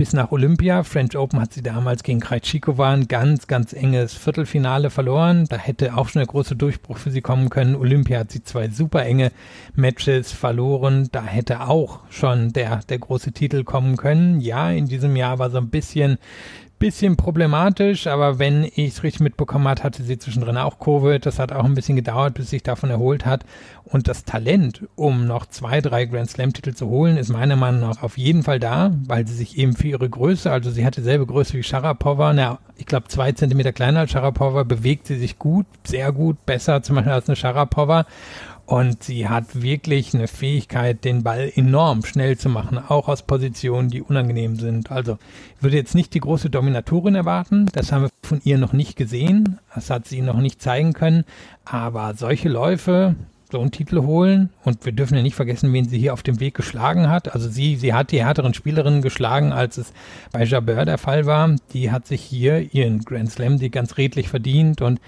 bis 0.00 0.14
nach 0.14 0.32
Olympia. 0.32 0.82
French 0.82 1.14
Open 1.14 1.38
hat 1.42 1.52
sie 1.52 1.60
damals 1.60 2.02
gegen 2.02 2.20
Krejcikova 2.20 2.90
ein 2.90 3.06
ganz, 3.06 3.46
ganz 3.48 3.74
enges 3.74 4.14
Viertelfinale 4.14 4.88
verloren. 4.88 5.44
Da 5.50 5.58
hätte 5.58 5.94
auch 5.94 6.08
schon 6.08 6.20
der 6.20 6.26
große 6.26 6.56
Durchbruch 6.56 6.96
für 6.96 7.10
sie 7.10 7.20
kommen 7.20 7.50
können. 7.50 7.76
Olympia 7.76 8.20
hat 8.20 8.30
sie 8.30 8.42
zwei 8.42 8.70
super 8.70 9.04
enge 9.04 9.30
Matches 9.74 10.32
verloren. 10.32 11.10
Da 11.12 11.22
hätte 11.22 11.68
auch 11.68 11.98
schon 12.08 12.54
der, 12.54 12.80
der 12.88 12.98
große 12.98 13.32
Titel 13.32 13.62
kommen 13.62 13.98
können. 13.98 14.40
Ja, 14.40 14.70
in 14.70 14.86
diesem 14.86 15.16
Jahr 15.16 15.38
war 15.38 15.50
so 15.50 15.58
ein 15.58 15.68
bisschen 15.68 16.16
bisschen 16.80 17.16
problematisch, 17.16 18.06
aber 18.06 18.38
wenn 18.38 18.64
ich 18.64 18.88
es 18.88 19.02
richtig 19.04 19.20
mitbekommen 19.20 19.68
habe, 19.68 19.82
hatte 19.84 20.02
sie 20.02 20.18
zwischendrin 20.18 20.56
auch 20.56 20.80
Covid. 20.80 21.24
Das 21.24 21.38
hat 21.38 21.52
auch 21.52 21.64
ein 21.64 21.74
bisschen 21.74 21.94
gedauert, 21.94 22.34
bis 22.34 22.50
sich 22.50 22.62
davon 22.62 22.90
erholt 22.90 23.26
hat. 23.26 23.44
Und 23.84 24.08
das 24.08 24.24
Talent, 24.24 24.88
um 24.96 25.26
noch 25.26 25.46
zwei, 25.46 25.80
drei 25.80 26.06
Grand 26.06 26.30
Slam-Titel 26.30 26.72
zu 26.72 26.88
holen, 26.88 27.18
ist 27.18 27.28
meiner 27.28 27.56
Meinung 27.56 27.80
nach 27.80 28.02
auf 28.02 28.16
jeden 28.16 28.42
Fall 28.42 28.58
da, 28.58 28.92
weil 29.06 29.28
sie 29.28 29.34
sich 29.34 29.58
eben 29.58 29.74
für 29.74 29.88
ihre 29.88 30.08
Größe, 30.08 30.50
also 30.50 30.70
sie 30.70 30.84
hat 30.84 30.96
dieselbe 30.96 31.26
Größe 31.26 31.52
wie 31.52 31.62
Sharapova, 31.62 32.32
na, 32.32 32.58
ich 32.76 32.86
glaube 32.86 33.08
zwei 33.08 33.32
Zentimeter 33.32 33.72
kleiner 33.72 34.00
als 34.00 34.12
Sharapova, 34.12 34.62
bewegt 34.62 35.06
sie 35.06 35.18
sich 35.18 35.38
gut, 35.38 35.66
sehr 35.84 36.12
gut, 36.12 36.46
besser 36.46 36.82
zum 36.82 36.96
Beispiel 36.96 37.12
als 37.12 37.28
eine 37.28 37.36
Sharapova. 37.36 38.06
Und 38.70 39.02
sie 39.02 39.28
hat 39.28 39.62
wirklich 39.62 40.14
eine 40.14 40.28
Fähigkeit, 40.28 41.04
den 41.04 41.24
Ball 41.24 41.50
enorm 41.56 42.04
schnell 42.04 42.38
zu 42.38 42.48
machen, 42.48 42.78
auch 42.78 43.08
aus 43.08 43.22
Positionen, 43.22 43.88
die 43.88 44.00
unangenehm 44.00 44.60
sind. 44.60 44.92
Also 44.92 45.18
ich 45.56 45.62
würde 45.64 45.76
jetzt 45.76 45.96
nicht 45.96 46.14
die 46.14 46.20
große 46.20 46.50
Dominatorin 46.50 47.16
erwarten, 47.16 47.66
das 47.72 47.90
haben 47.90 48.02
wir 48.02 48.10
von 48.22 48.40
ihr 48.44 48.58
noch 48.58 48.72
nicht 48.72 48.94
gesehen, 48.94 49.58
das 49.74 49.90
hat 49.90 50.06
sie 50.06 50.20
noch 50.20 50.38
nicht 50.38 50.62
zeigen 50.62 50.92
können, 50.92 51.24
aber 51.64 52.14
solche 52.14 52.48
Läufe, 52.48 53.16
so 53.50 53.60
einen 53.60 53.72
Titel 53.72 54.02
holen 54.02 54.50
und 54.62 54.84
wir 54.84 54.92
dürfen 54.92 55.16
ja 55.16 55.22
nicht 55.24 55.34
vergessen, 55.34 55.72
wen 55.72 55.88
sie 55.88 55.98
hier 55.98 56.12
auf 56.12 56.22
dem 56.22 56.38
Weg 56.38 56.54
geschlagen 56.54 57.08
hat. 57.08 57.34
Also 57.34 57.48
sie, 57.48 57.74
sie 57.74 57.92
hat 57.92 58.12
die 58.12 58.22
härteren 58.24 58.54
Spielerinnen 58.54 59.02
geschlagen, 59.02 59.50
als 59.50 59.78
es 59.78 59.92
bei 60.30 60.44
Jabeur 60.44 60.84
der 60.84 60.98
Fall 60.98 61.26
war. 61.26 61.56
Die 61.72 61.90
hat 61.90 62.06
sich 62.06 62.22
hier 62.22 62.72
ihren 62.72 63.00
Grand 63.00 63.32
Slam, 63.32 63.58
die 63.58 63.72
ganz 63.72 63.96
redlich 63.96 64.28
verdient 64.28 64.80
und 64.80 65.00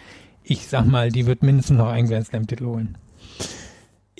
ich 0.42 0.66
sag 0.66 0.85
mal, 0.85 1.12
die 1.12 1.27
wird 1.27 1.44
mindestens 1.44 1.79
noch 1.79 1.90
einen 1.90 2.09
Grand 2.09 2.27
Slam 2.27 2.48
Titel 2.48 2.66
holen. 2.66 2.98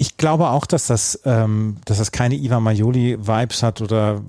Ich 0.02 0.16
glaube 0.16 0.48
auch, 0.48 0.66
dass 0.66 0.88
das, 0.88 1.20
ähm, 1.24 1.76
dass 1.84 1.98
das 1.98 2.10
keine 2.10 2.34
Iva 2.34 2.58
Majoli-Vibes 2.58 3.62
hat 3.62 3.80
oder 3.80 4.20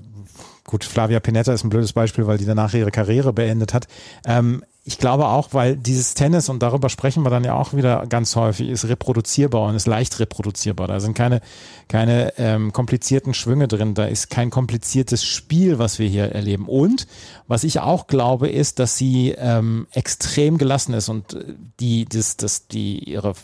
gut, 0.62 0.84
Flavia 0.84 1.18
Pinetta 1.18 1.52
ist 1.52 1.64
ein 1.64 1.68
blödes 1.68 1.92
Beispiel, 1.92 2.28
weil 2.28 2.38
die 2.38 2.44
danach 2.44 2.74
ihre 2.74 2.92
Karriere 2.92 3.32
beendet 3.32 3.74
hat. 3.74 3.88
Ähm, 4.24 4.62
ich 4.84 4.98
glaube 4.98 5.26
auch, 5.26 5.48
weil 5.50 5.76
dieses 5.76 6.14
Tennis, 6.14 6.48
und 6.48 6.62
darüber 6.62 6.88
sprechen 6.90 7.24
wir 7.24 7.30
dann 7.30 7.42
ja 7.42 7.54
auch 7.54 7.74
wieder 7.74 8.06
ganz 8.06 8.36
häufig, 8.36 8.68
ist 8.68 8.86
reproduzierbar 8.86 9.62
und 9.62 9.74
ist 9.74 9.88
leicht 9.88 10.20
reproduzierbar. 10.20 10.86
Da 10.86 11.00
sind 11.00 11.14
keine, 11.14 11.40
keine 11.88 12.38
ähm, 12.38 12.72
komplizierten 12.72 13.34
Schwünge 13.34 13.66
drin, 13.66 13.94
da 13.94 14.04
ist 14.04 14.30
kein 14.30 14.50
kompliziertes 14.50 15.24
Spiel, 15.24 15.80
was 15.80 15.98
wir 15.98 16.06
hier 16.06 16.30
erleben. 16.30 16.68
Und 16.68 17.08
was 17.48 17.64
ich 17.64 17.80
auch 17.80 18.06
glaube, 18.06 18.48
ist, 18.48 18.78
dass 18.78 18.96
sie 18.96 19.34
ähm, 19.36 19.88
extrem 19.90 20.56
gelassen 20.56 20.94
ist 20.94 21.08
und 21.08 21.34
äh, 21.34 21.54
die, 21.80 22.04
das, 22.04 22.36
das, 22.36 22.68
die, 22.68 23.10
ihre 23.10 23.34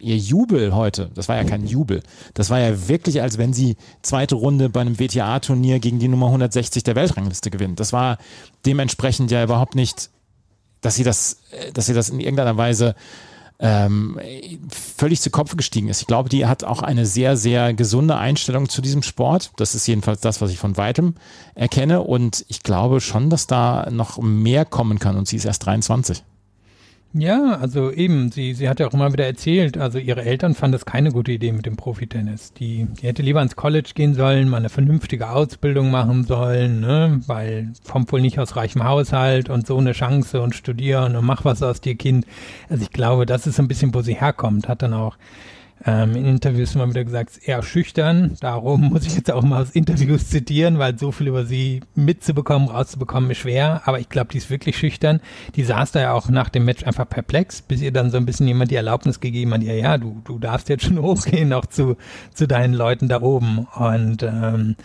ihr 0.00 0.16
Jubel 0.16 0.74
heute, 0.74 1.10
das 1.14 1.28
war 1.28 1.36
ja 1.36 1.44
kein 1.44 1.66
Jubel, 1.66 2.02
das 2.34 2.50
war 2.50 2.58
ja 2.60 2.88
wirklich, 2.88 3.22
als 3.22 3.38
wenn 3.38 3.52
sie 3.52 3.76
zweite 4.02 4.34
Runde 4.34 4.68
bei 4.68 4.80
einem 4.80 4.98
WTA-Turnier 4.98 5.78
gegen 5.78 5.98
die 5.98 6.08
Nummer 6.08 6.26
160 6.26 6.82
der 6.82 6.96
Weltrangliste 6.96 7.50
gewinnt. 7.50 7.80
Das 7.80 7.92
war 7.92 8.18
dementsprechend 8.64 9.30
ja 9.30 9.42
überhaupt 9.42 9.74
nicht 9.74 10.10
dass 10.80 10.94
sie 10.94 11.04
das, 11.04 11.40
äh, 11.50 11.72
dass 11.72 11.86
sie 11.86 11.94
das 11.94 12.08
in 12.08 12.20
irgendeiner 12.20 12.56
Weise 12.56 12.94
ähm, 13.60 14.20
völlig 14.70 15.20
zu 15.20 15.30
Kopf 15.30 15.56
gestiegen 15.56 15.88
ist. 15.88 16.00
Ich 16.00 16.06
glaube, 16.06 16.28
die 16.28 16.46
hat 16.46 16.62
auch 16.62 16.80
eine 16.80 17.06
sehr, 17.06 17.36
sehr 17.36 17.74
gesunde 17.74 18.16
Einstellung 18.16 18.68
zu 18.68 18.80
diesem 18.80 19.02
Sport. 19.02 19.50
Das 19.56 19.74
ist 19.74 19.86
jedenfalls 19.88 20.20
das, 20.20 20.40
was 20.40 20.52
ich 20.52 20.58
von 20.58 20.76
weitem 20.76 21.14
erkenne. 21.56 22.02
Und 22.02 22.44
ich 22.48 22.62
glaube 22.62 23.00
schon, 23.00 23.30
dass 23.30 23.48
da 23.48 23.88
noch 23.90 24.18
mehr 24.18 24.64
kommen 24.64 25.00
kann. 25.00 25.16
Und 25.16 25.26
sie 25.26 25.36
ist 25.36 25.44
erst 25.44 25.66
23. 25.66 26.22
Ja, 27.14 27.56
also 27.56 27.90
eben, 27.90 28.30
sie, 28.30 28.52
sie 28.52 28.68
hat 28.68 28.80
ja 28.80 28.86
auch 28.86 28.92
immer 28.92 29.10
wieder 29.12 29.24
erzählt, 29.24 29.78
also 29.78 29.98
ihre 29.98 30.22
Eltern 30.22 30.54
fanden 30.54 30.72
das 30.72 30.84
keine 30.84 31.10
gute 31.10 31.32
Idee 31.32 31.52
mit 31.52 31.64
dem 31.64 31.76
Profitennis. 31.76 32.52
Die, 32.52 32.84
die 32.84 33.06
hätte 33.06 33.22
lieber 33.22 33.40
ins 33.40 33.56
College 33.56 33.92
gehen 33.94 34.12
sollen, 34.12 34.50
mal 34.50 34.58
eine 34.58 34.68
vernünftige 34.68 35.30
Ausbildung 35.30 35.90
machen 35.90 36.24
sollen, 36.24 36.80
ne? 36.80 37.22
weil 37.26 37.72
kommt 37.90 38.12
wohl 38.12 38.20
nicht 38.20 38.38
aus 38.38 38.56
reichem 38.56 38.84
Haushalt 38.84 39.48
und 39.48 39.66
so 39.66 39.78
eine 39.78 39.92
Chance 39.92 40.42
und 40.42 40.54
studieren 40.54 41.16
und 41.16 41.24
mach 41.24 41.46
was 41.46 41.62
aus 41.62 41.80
dir 41.80 41.96
Kind. 41.96 42.26
Also 42.68 42.82
ich 42.82 42.90
glaube, 42.90 43.24
das 43.24 43.46
ist 43.46 43.58
ein 43.58 43.68
bisschen, 43.68 43.94
wo 43.94 44.02
sie 44.02 44.14
herkommt, 44.14 44.68
hat 44.68 44.82
dann 44.82 44.92
auch 44.92 45.16
ähm, 45.84 46.16
in 46.16 46.24
Interviews 46.24 46.74
immer 46.74 46.88
wieder 46.88 47.04
gesagt, 47.04 47.38
eher 47.42 47.62
schüchtern. 47.62 48.36
Darum 48.40 48.88
muss 48.90 49.06
ich 49.06 49.14
jetzt 49.14 49.30
auch 49.30 49.42
mal 49.42 49.62
aus 49.62 49.70
Interviews 49.70 50.28
zitieren, 50.28 50.78
weil 50.78 50.98
so 50.98 51.12
viel 51.12 51.28
über 51.28 51.44
sie 51.44 51.80
mitzubekommen, 51.94 52.68
rauszubekommen, 52.68 53.30
ist 53.30 53.38
schwer. 53.38 53.82
Aber 53.84 54.00
ich 54.00 54.08
glaube, 54.08 54.30
die 54.32 54.38
ist 54.38 54.50
wirklich 54.50 54.76
schüchtern. 54.76 55.20
Die 55.54 55.64
saß 55.64 55.92
da 55.92 56.00
ja 56.00 56.12
auch 56.12 56.28
nach 56.28 56.48
dem 56.48 56.64
Match 56.64 56.84
einfach 56.84 57.08
perplex, 57.08 57.62
bis 57.62 57.80
ihr 57.80 57.92
dann 57.92 58.10
so 58.10 58.16
ein 58.16 58.26
bisschen 58.26 58.48
jemand 58.48 58.70
die 58.70 58.76
Erlaubnis 58.76 59.20
gegeben 59.20 59.54
hat, 59.54 59.62
ja, 59.62 59.74
ja, 59.74 59.98
du, 59.98 60.20
du 60.24 60.38
darfst 60.38 60.68
jetzt 60.68 60.84
schon 60.84 60.98
hochgehen, 61.02 61.48
noch 61.48 61.66
zu, 61.66 61.96
zu 62.34 62.46
deinen 62.48 62.74
Leuten 62.74 63.08
da 63.08 63.22
oben. 63.22 63.66
Und 63.74 64.22
ähm, 64.22 64.76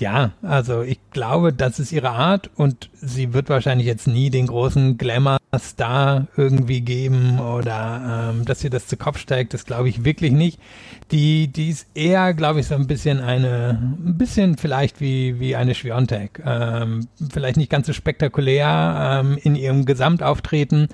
ja, 0.00 0.32
also 0.42 0.82
ich 0.82 0.98
glaube, 1.10 1.52
das 1.52 1.78
ist 1.78 1.92
ihre 1.92 2.10
Art 2.10 2.50
und 2.56 2.90
sie 2.94 3.32
wird 3.32 3.48
wahrscheinlich 3.48 3.86
jetzt 3.86 4.06
nie 4.06 4.30
den 4.30 4.46
großen 4.46 4.98
Glamour-Star 4.98 6.26
irgendwie 6.36 6.80
geben 6.80 7.38
oder 7.38 8.32
ähm, 8.32 8.44
dass 8.44 8.60
sie 8.60 8.70
das 8.70 8.86
zu 8.86 8.96
Kopf 8.96 9.18
steigt, 9.18 9.54
das 9.54 9.64
glaube 9.64 9.88
ich 9.88 10.04
wirklich 10.04 10.32
nicht. 10.32 10.58
Die, 11.10 11.48
die 11.48 11.70
ist 11.70 11.86
eher, 11.94 12.34
glaube 12.34 12.60
ich, 12.60 12.66
so 12.66 12.74
ein 12.74 12.86
bisschen 12.86 13.20
eine, 13.20 13.78
ein 13.80 14.16
bisschen 14.16 14.56
vielleicht 14.56 15.00
wie, 15.00 15.40
wie 15.40 15.56
eine 15.56 15.74
Schwiontek. 15.74 16.42
Ähm, 16.44 17.08
vielleicht 17.30 17.56
nicht 17.56 17.70
ganz 17.70 17.86
so 17.86 17.92
spektakulär 17.92 19.20
ähm, 19.22 19.38
in 19.42 19.56
ihrem 19.56 19.84
Gesamtauftreten, 19.84 20.88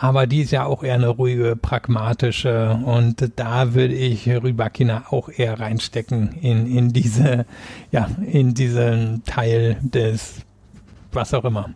aber 0.00 0.26
die 0.26 0.40
ist 0.40 0.50
ja 0.50 0.64
auch 0.64 0.82
eher 0.82 0.94
eine 0.94 1.08
ruhige, 1.08 1.56
pragmatische 1.56 2.80
und 2.84 3.30
da 3.36 3.74
würde 3.74 3.94
ich 3.94 4.26
Rybakina 4.28 5.04
auch 5.10 5.28
eher 5.28 5.60
reinstecken 5.60 6.32
in, 6.40 6.66
in 6.66 6.92
diese, 6.92 7.44
ja, 7.92 8.08
in 8.26 8.54
diesen 8.54 9.22
Teil 9.24 9.76
des 9.82 10.36
was 11.12 11.34
auch 11.34 11.44
immer. 11.44 11.70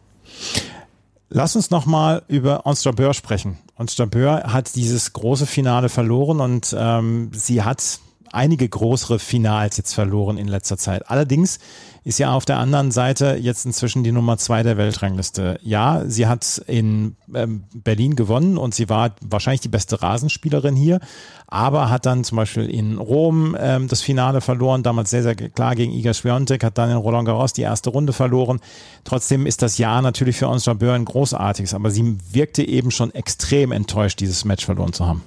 Lass 1.29 1.57
uns 1.57 1.71
nochmal 1.71 2.23
über 2.29 2.65
Onstra 2.67 3.13
sprechen. 3.13 3.59
Onstra 3.77 4.07
hat 4.45 4.75
dieses 4.77 5.13
große 5.13 5.47
Finale 5.47 5.89
verloren 5.89 6.41
und 6.41 6.75
ähm, 6.79 7.31
sie 7.35 7.63
hat 7.63 7.99
einige 8.35 8.69
größere 8.69 9.19
Finals 9.19 9.77
jetzt 9.77 9.95
verloren 9.95 10.37
in 10.37 10.49
letzter 10.49 10.77
Zeit. 10.77 11.09
Allerdings 11.09 11.59
ist 12.05 12.19
ja 12.19 12.35
auf 12.35 12.45
der 12.45 12.59
anderen 12.59 12.91
Seite 12.91 13.39
jetzt 13.41 13.65
inzwischen 13.65 14.05
die 14.05 14.13
Nummer 14.13 14.37
zwei 14.37 14.63
der 14.63 14.77
Weltrangliste. 14.77 15.59
Ja, 15.63 16.03
sie 16.07 16.27
hat 16.27 16.63
in 16.67 17.17
ähm, 17.35 17.65
Berlin 17.73 18.15
gewonnen 18.15 18.59
und 18.59 18.75
sie 18.75 18.91
war 18.91 19.15
wahrscheinlich 19.23 19.63
die 19.63 19.69
beste 19.69 20.03
Rasenspielerin 20.03 20.77
hier, 20.77 21.01
aber 21.47 21.89
hat 21.89 22.05
dann 22.05 22.23
zum 22.23 22.37
Beispiel 22.37 22.69
in 22.69 22.99
Rom 22.99 23.57
ähm, 23.59 23.89
das 23.89 24.03
Finale 24.03 24.43
verloren, 24.43 24.83
damals 24.83 25.11
sehr, 25.11 25.23
sehr 25.23 25.35
klar 25.35 25.75
gegen 25.75 25.93
Iga 25.93 26.13
Swiatek, 26.13 26.63
hat 26.63 26.77
dann 26.77 26.91
in 26.91 26.97
Roland 26.97 27.27
Garros 27.27 27.55
die 27.55 27.63
erste 27.63 27.89
Runde 27.89 28.13
verloren. 28.13 28.61
Trotzdem 29.05 29.47
ist 29.47 29.63
das 29.63 29.79
Jahr 29.79 30.03
natürlich 30.03 30.37
für 30.37 30.49
uns 30.49 30.67
Jabeur 30.67 30.93
ein 30.93 31.07
großartiges, 31.07 31.73
aber 31.73 31.91
sie 31.91 32.19
wirkte 32.33 32.63
eben 32.63 32.91
schon 32.91 33.15
extrem 33.15 33.73
enttäuscht, 33.73 34.21
dieses 34.21 34.45
Match 34.45 34.67
verloren 34.67 34.93
zu 34.93 35.07
haben. 35.07 35.23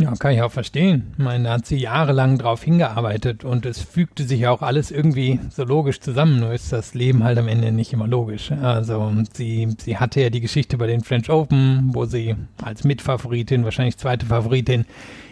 Ja, 0.00 0.12
kann 0.14 0.32
ich 0.32 0.42
auch 0.42 0.52
verstehen. 0.52 1.14
Ich 1.18 1.24
meine, 1.24 1.44
da 1.44 1.50
hat 1.54 1.66
sie 1.66 1.76
jahrelang 1.76 2.38
drauf 2.38 2.62
hingearbeitet 2.62 3.44
und 3.44 3.66
es 3.66 3.80
fügte 3.80 4.24
sich 4.24 4.46
auch 4.46 4.62
alles 4.62 4.90
irgendwie 4.90 5.40
so 5.50 5.64
logisch 5.64 6.00
zusammen. 6.00 6.38
Nur 6.40 6.52
ist 6.52 6.72
das 6.72 6.94
Leben 6.94 7.24
halt 7.24 7.38
am 7.38 7.48
Ende 7.48 7.72
nicht 7.72 7.92
immer 7.92 8.06
logisch. 8.06 8.52
Also 8.52 9.12
sie, 9.32 9.68
sie 9.78 9.96
hatte 9.96 10.20
ja 10.20 10.30
die 10.30 10.40
Geschichte 10.40 10.78
bei 10.78 10.86
den 10.86 11.02
French 11.02 11.30
Open, 11.30 11.90
wo 11.92 12.04
sie 12.04 12.36
als 12.62 12.84
Mitfavoritin, 12.84 13.64
wahrscheinlich 13.64 13.96
zweite 13.96 14.26
Favoritin, 14.26 14.84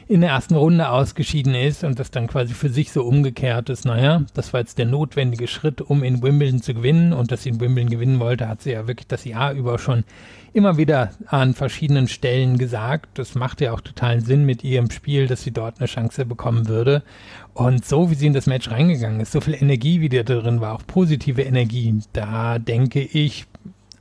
in 0.08 0.20
der 0.20 0.30
ersten 0.30 0.54
Runde 0.54 0.88
ausgeschieden 0.88 1.54
ist 1.54 1.82
und 1.82 1.98
das 1.98 2.12
dann 2.12 2.28
quasi 2.28 2.54
für 2.54 2.68
sich 2.68 2.92
so 2.92 3.02
umgekehrt 3.02 3.68
ist. 3.70 3.84
Naja, 3.84 4.22
das 4.34 4.52
war 4.52 4.60
jetzt 4.60 4.78
der 4.78 4.86
notwendige 4.86 5.48
Schritt, 5.48 5.80
um 5.80 6.04
in 6.04 6.22
Wimbledon 6.22 6.62
zu 6.62 6.74
gewinnen 6.74 7.12
und 7.12 7.32
dass 7.32 7.42
sie 7.42 7.50
in 7.50 7.60
Wimbledon 7.60 7.90
gewinnen 7.90 8.20
wollte, 8.20 8.48
hat 8.48 8.62
sie 8.62 8.72
ja 8.72 8.86
wirklich 8.86 9.08
das 9.08 9.24
Jahr 9.24 9.52
über 9.52 9.78
schon 9.78 10.04
immer 10.56 10.78
wieder 10.78 11.10
an 11.26 11.52
verschiedenen 11.52 12.08
Stellen 12.08 12.56
gesagt. 12.56 13.18
Das 13.18 13.34
macht 13.34 13.60
ja 13.60 13.72
auch 13.72 13.80
totalen 13.82 14.22
Sinn 14.22 14.44
mit 14.44 14.64
ihrem 14.64 14.90
Spiel, 14.90 15.26
dass 15.26 15.42
sie 15.42 15.50
dort 15.50 15.78
eine 15.78 15.86
Chance 15.86 16.24
bekommen 16.24 16.66
würde. 16.66 17.02
Und 17.52 17.84
so 17.84 18.10
wie 18.10 18.14
sie 18.14 18.26
in 18.26 18.32
das 18.32 18.46
Match 18.46 18.70
reingegangen 18.70 19.20
ist, 19.20 19.32
so 19.32 19.42
viel 19.42 19.54
Energie 19.54 20.00
wie 20.00 20.08
da 20.08 20.22
drin 20.22 20.62
war, 20.62 20.72
auch 20.72 20.86
positive 20.86 21.42
Energie, 21.42 21.94
da 22.14 22.58
denke 22.58 23.02
ich, 23.02 23.46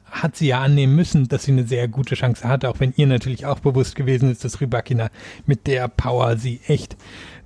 hat 0.10 0.38
sie 0.38 0.48
ja 0.48 0.62
annehmen 0.62 0.96
müssen, 0.96 1.28
dass 1.28 1.44
sie 1.44 1.52
eine 1.52 1.66
sehr 1.66 1.90
gute 1.90 2.16
Chance 2.16 2.48
hatte, 2.48 2.70
auch 2.70 2.80
wenn 2.80 2.94
ihr 2.96 3.08
natürlich 3.08 3.46
auch 3.46 3.60
bewusst 3.60 3.96
gewesen 3.96 4.32
ist, 4.32 4.46
dass 4.46 4.62
Rybakina 4.62 5.10
mit 5.46 5.68
der 5.68 5.90
Power 5.90 6.38
sie 6.38 6.62
echt 6.68 6.96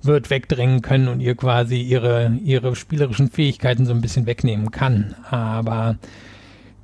wird 0.02 0.30
wegdrängen 0.30 0.82
können 0.82 1.08
und 1.08 1.18
ihr 1.18 1.34
quasi 1.34 1.80
ihre, 1.80 2.32
ihre 2.44 2.76
spielerischen 2.76 3.28
Fähigkeiten 3.28 3.86
so 3.86 3.92
ein 3.92 4.00
bisschen 4.00 4.26
wegnehmen 4.26 4.70
kann. 4.70 5.16
Aber 5.28 5.96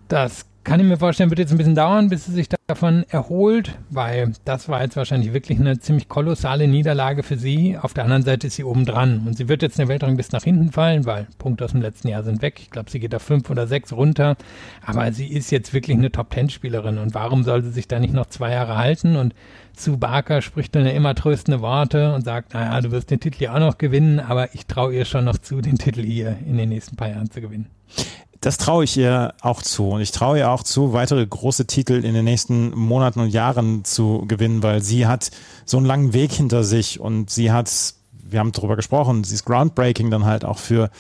das 0.09 0.45
kann 0.67 0.81
ich 0.81 0.87
mir 0.87 0.97
vorstellen, 0.97 1.31
wird 1.31 1.39
jetzt 1.39 1.53
ein 1.53 1.59
bisschen 1.59 1.77
dauern, 1.77 2.09
bis 2.09 2.25
sie 2.25 2.33
sich 2.33 2.49
davon 2.67 3.05
erholt, 3.09 3.79
weil 3.89 4.33
das 4.45 4.69
war 4.69 4.83
jetzt 4.83 4.97
wahrscheinlich 4.97 5.33
wirklich 5.33 5.61
eine 5.61 5.79
ziemlich 5.79 6.09
kolossale 6.09 6.67
Niederlage 6.67 7.23
für 7.23 7.37
sie. 7.37 7.79
Auf 7.81 7.95
der 7.95 8.03
anderen 8.03 8.25
Seite 8.25 8.49
ist 8.49 8.57
sie 8.57 8.65
oben 8.65 8.85
dran 8.85 9.23
und 9.27 9.37
sie 9.37 9.49
wird 9.49 9.63
jetzt 9.63 9.79
in 9.79 9.87
der 9.87 9.89
Weltrang 9.89 10.17
bis 10.17 10.33
nach 10.33 10.43
hinten 10.43 10.73
fallen, 10.73 11.07
weil 11.07 11.29
Punkte 11.39 11.65
aus 11.65 11.71
dem 11.71 11.83
letzten 11.83 12.09
Jahr 12.09 12.25
sind 12.25 12.43
weg. 12.43 12.59
Ich 12.61 12.71
glaube, 12.71 12.91
sie 12.91 12.99
geht 12.99 13.13
da 13.13 13.21
fünf 13.21 13.49
oder 13.49 13.69
sechs 13.69 13.93
runter, 13.93 14.37
aber 14.85 15.13
sie 15.13 15.29
ist 15.29 15.53
jetzt 15.53 15.73
wirklich 15.73 15.97
eine 15.97 16.11
Top-Ten-Spielerin 16.11 16.99
und 16.99 17.15
warum 17.15 17.45
soll 17.45 17.63
sie 17.63 17.71
sich 17.71 17.87
da 17.87 18.01
nicht 18.01 18.13
noch 18.13 18.27
zwei 18.27 18.51
Jahre 18.51 18.77
halten? 18.77 19.15
Und 19.15 19.37
zu 19.73 19.99
Barker 19.99 20.43
spricht 20.43 20.75
dann 20.75 20.85
ja 20.85 20.91
immer 20.91 21.15
tröstende 21.15 21.61
Worte 21.61 22.13
und 22.13 22.25
sagt, 22.25 22.55
naja, 22.55 22.81
du 22.81 22.91
wirst 22.91 23.13
den 23.13 23.21
Titel 23.21 23.45
ja 23.45 23.55
auch 23.55 23.61
noch 23.61 23.79
gewinnen, 23.79 24.19
aber 24.19 24.53
ich 24.53 24.67
traue 24.67 24.93
ihr 24.93 25.05
schon 25.05 25.27
noch 25.27 25.39
zu, 25.39 25.61
den 25.61 25.79
Titel 25.79 26.03
hier 26.03 26.37
in 26.45 26.57
den 26.57 26.71
nächsten 26.71 26.97
paar 26.97 27.11
Jahren 27.11 27.31
zu 27.31 27.41
gewinnen 27.41 27.71
das 28.47 28.59
traue 28.59 28.85
ich 28.85 28.97
ihr 28.97 29.35
auch 29.41 29.61
zu. 29.61 29.89
Und 29.89 30.03
ich 30.03 30.13
traue 30.13 30.39
ihr 30.39 30.53
auch 30.53 30.63
zu, 30.63 30.93
weitere 30.93 31.27
große 31.27 31.67
Titel 31.67 32.05
in 32.05 32.15
den 32.15 32.25
nächsten 32.25 32.71
Monaten 32.79 33.19
und 33.19 33.31
Jahren 33.31 33.85
zu 33.85 34.25
gewinnen, 34.29 34.63
weil 34.63 34.85
sie 34.85 35.09
hat 35.09 35.33
so 35.65 35.79
einen 35.79 35.87
langen 35.87 36.13
Weg 36.13 36.31
hinter 36.31 36.63
sich 36.63 37.01
und 37.01 37.29
sie 37.29 37.51
hat, 37.51 37.95
wir 38.13 38.39
haben 38.39 38.53
darüber 38.53 38.77
gesprochen, 38.77 39.25
sie 39.25 39.35
ist 39.35 39.47
groundbreaking 39.47 40.13
dann 40.13 40.27
halt 40.27 40.45
auch 40.45 40.59
für 40.59 40.91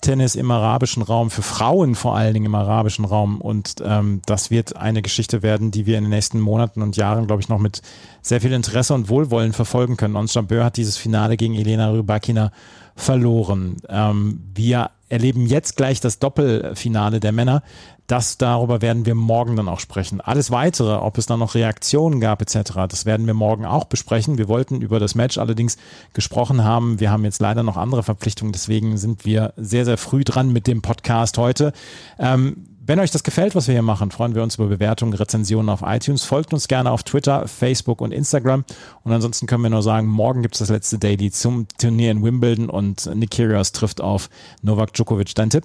Tennis 0.00 0.36
im 0.36 0.50
arabischen 0.50 1.02
Raum, 1.02 1.30
für 1.30 1.42
Frauen 1.42 1.96
vor 1.96 2.16
allen 2.16 2.32
Dingen 2.32 2.46
im 2.46 2.54
arabischen 2.54 3.04
Raum. 3.04 3.42
Und 3.42 3.74
ähm, 3.84 4.22
das 4.24 4.50
wird 4.50 4.76
eine 4.76 5.02
Geschichte 5.02 5.42
werden, 5.42 5.70
die 5.70 5.84
wir 5.84 5.98
in 5.98 6.04
den 6.04 6.10
nächsten 6.10 6.40
Monaten 6.40 6.80
und 6.80 6.96
Jahren, 6.96 7.26
glaube 7.26 7.42
ich, 7.42 7.50
noch 7.50 7.58
mit 7.58 7.82
sehr 8.22 8.40
viel 8.40 8.54
Interesse 8.54 8.94
und 8.94 9.10
Wohlwollen 9.10 9.52
verfolgen 9.52 9.98
können. 9.98 10.16
Ons 10.16 10.32
Jabeur 10.32 10.64
hat 10.64 10.78
dieses 10.78 10.96
Finale 10.96 11.36
gegen 11.36 11.56
Elena 11.56 11.90
Rybakina 11.90 12.52
verloren. 12.96 13.76
Ähm, 13.88 14.40
wir 14.54 14.90
erleben 15.08 15.46
jetzt 15.46 15.76
gleich 15.76 16.00
das 16.00 16.18
Doppelfinale 16.18 17.20
der 17.20 17.32
Männer. 17.32 17.62
Das 18.06 18.38
darüber 18.38 18.82
werden 18.82 19.04
wir 19.04 19.14
morgen 19.14 19.56
dann 19.56 19.68
auch 19.68 19.80
sprechen. 19.80 20.20
Alles 20.20 20.50
weitere, 20.50 20.94
ob 20.94 21.18
es 21.18 21.26
dann 21.26 21.40
noch 21.40 21.54
Reaktionen 21.54 22.20
gab 22.20 22.40
etc., 22.40 22.72
das 22.88 23.04
werden 23.04 23.26
wir 23.26 23.34
morgen 23.34 23.64
auch 23.64 23.84
besprechen. 23.84 24.38
Wir 24.38 24.48
wollten 24.48 24.80
über 24.80 25.00
das 25.00 25.14
Match 25.14 25.38
allerdings 25.38 25.76
gesprochen 26.12 26.64
haben. 26.64 27.00
Wir 27.00 27.10
haben 27.10 27.24
jetzt 27.24 27.40
leider 27.40 27.62
noch 27.62 27.76
andere 27.76 28.02
Verpflichtungen, 28.02 28.52
deswegen 28.52 28.96
sind 28.96 29.24
wir 29.24 29.54
sehr, 29.56 29.84
sehr 29.84 29.98
früh 29.98 30.24
dran 30.24 30.52
mit 30.52 30.66
dem 30.66 30.82
Podcast 30.82 31.36
heute. 31.36 31.72
Ähm, 32.18 32.75
wenn 32.86 33.00
euch 33.00 33.10
das 33.10 33.24
gefällt, 33.24 33.54
was 33.54 33.66
wir 33.66 33.72
hier 33.72 33.82
machen, 33.82 34.10
freuen 34.10 34.34
wir 34.34 34.42
uns 34.42 34.56
über 34.56 34.66
Bewertungen, 34.66 35.12
Rezensionen 35.12 35.68
auf 35.68 35.82
iTunes. 35.84 36.24
Folgt 36.24 36.52
uns 36.52 36.68
gerne 36.68 36.90
auf 36.90 37.02
Twitter, 37.02 37.48
Facebook 37.48 38.00
und 38.00 38.12
Instagram. 38.12 38.64
Und 39.02 39.12
ansonsten 39.12 39.46
können 39.46 39.62
wir 39.62 39.70
nur 39.70 39.82
sagen, 39.82 40.06
morgen 40.06 40.42
gibt 40.42 40.54
es 40.54 40.60
das 40.60 40.70
letzte 40.70 40.98
Daily 40.98 41.30
zum 41.30 41.66
Turnier 41.78 42.12
in 42.12 42.22
Wimbledon 42.22 42.70
und 42.70 43.06
Nick 43.14 43.32
Kyrgios 43.32 43.72
trifft 43.72 44.00
auf 44.00 44.30
Novak 44.62 44.92
Djokovic. 44.94 45.34
Dein 45.34 45.50
Tipp? 45.50 45.64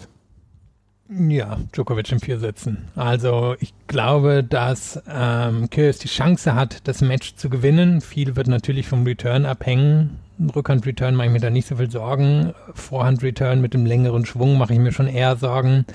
Ja, 1.10 1.58
Djokovic 1.74 2.12
in 2.12 2.20
vier 2.20 2.40
Sätzen. 2.40 2.88
Also 2.96 3.56
ich 3.60 3.74
glaube, 3.88 4.44
dass 4.44 5.02
ähm, 5.10 5.70
Kyrgios 5.70 6.00
die 6.00 6.08
Chance 6.08 6.56
hat, 6.56 6.88
das 6.88 7.02
Match 7.02 7.36
zu 7.36 7.50
gewinnen. 7.50 8.02
Viel 8.02 8.36
wird 8.36 8.48
natürlich 8.48 8.88
vom 8.88 9.04
Return 9.04 9.46
abhängen. 9.46 10.20
Rückhand-Return 10.56 11.14
mache 11.14 11.28
ich 11.28 11.34
mir 11.34 11.40
da 11.40 11.50
nicht 11.50 11.68
so 11.68 11.76
viel 11.76 11.92
Sorgen. 11.92 12.54
Vorhand-Return 12.74 13.62
mit 13.62 13.74
dem 13.74 13.86
längeren 13.86 14.26
Schwung 14.26 14.58
mache 14.58 14.74
ich 14.74 14.80
mir 14.80 14.92
schon 14.92 15.08
eher 15.08 15.36
Sorgen. 15.36 15.86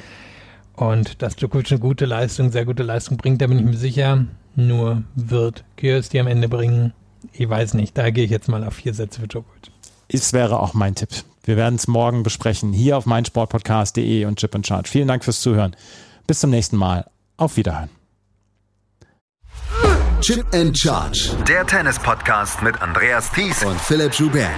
Und 0.77 1.23
dass 1.23 1.37
Djokovic 1.37 1.71
eine 1.73 1.81
gute 1.81 2.05
Leistung, 2.05 2.53
sehr 2.53 2.65
gute 2.65 2.83
Leistung 2.83 3.17
bringt, 3.17 3.41
da 3.41 3.47
bin 3.47 3.59
ich 3.59 3.65
mir 3.65 3.77
sicher. 3.77 4.27
Nur 4.55 5.03
wird 5.15 5.65
Kyrgios 5.77 6.09
die 6.11 6.21
am 6.21 6.27
Ende 6.27 6.49
bringen. 6.49 6.93
Ich 7.33 7.49
weiß 7.49 7.75
nicht, 7.75 7.97
da 7.99 8.11
gehe 8.11 8.25
ich 8.25 8.31
jetzt 8.31 8.49
mal 8.49 8.63
auf 8.65 8.75
vier 8.75 8.95
Sätze 8.95 9.21
für 9.21 9.29
Djokovic. 9.29 9.71
Es 10.09 10.33
wäre 10.33 10.61
auch 10.61 10.75
mein 10.75 10.95
Tipp. 10.95 11.11
Wir 11.45 11.57
werden 11.57 11.77
es 11.77 11.89
morgen 11.89 12.23
besprechen, 12.23 12.73
hier 12.73 12.97
auf 12.97 13.07
meinsportpodcast.de 13.07 14.25
und 14.25 14.39
Chip 14.39 14.55
and 14.55 14.67
Chart. 14.67 14.87
Vielen 14.87 15.09
Dank 15.09 15.25
fürs 15.25 15.41
Zuhören. 15.41 15.75
Bis 16.27 16.41
zum 16.41 16.51
nächsten 16.51 16.77
Mal. 16.77 17.09
Auf 17.37 17.57
Wiederhören. 17.57 17.91
Chip 20.21 20.47
and 20.55 20.77
Charge. 20.77 21.37
Der 21.47 21.67
Tennis-Podcast 21.67 22.63
mit 22.63 22.81
Andreas 22.81 23.31
Thies 23.31 23.65
und 23.65 23.81
Philipp 23.81 24.15
Joubert. 24.15 24.51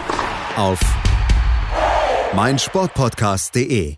Auf 0.56 0.80
meinsportpodcast.de. 2.34 3.96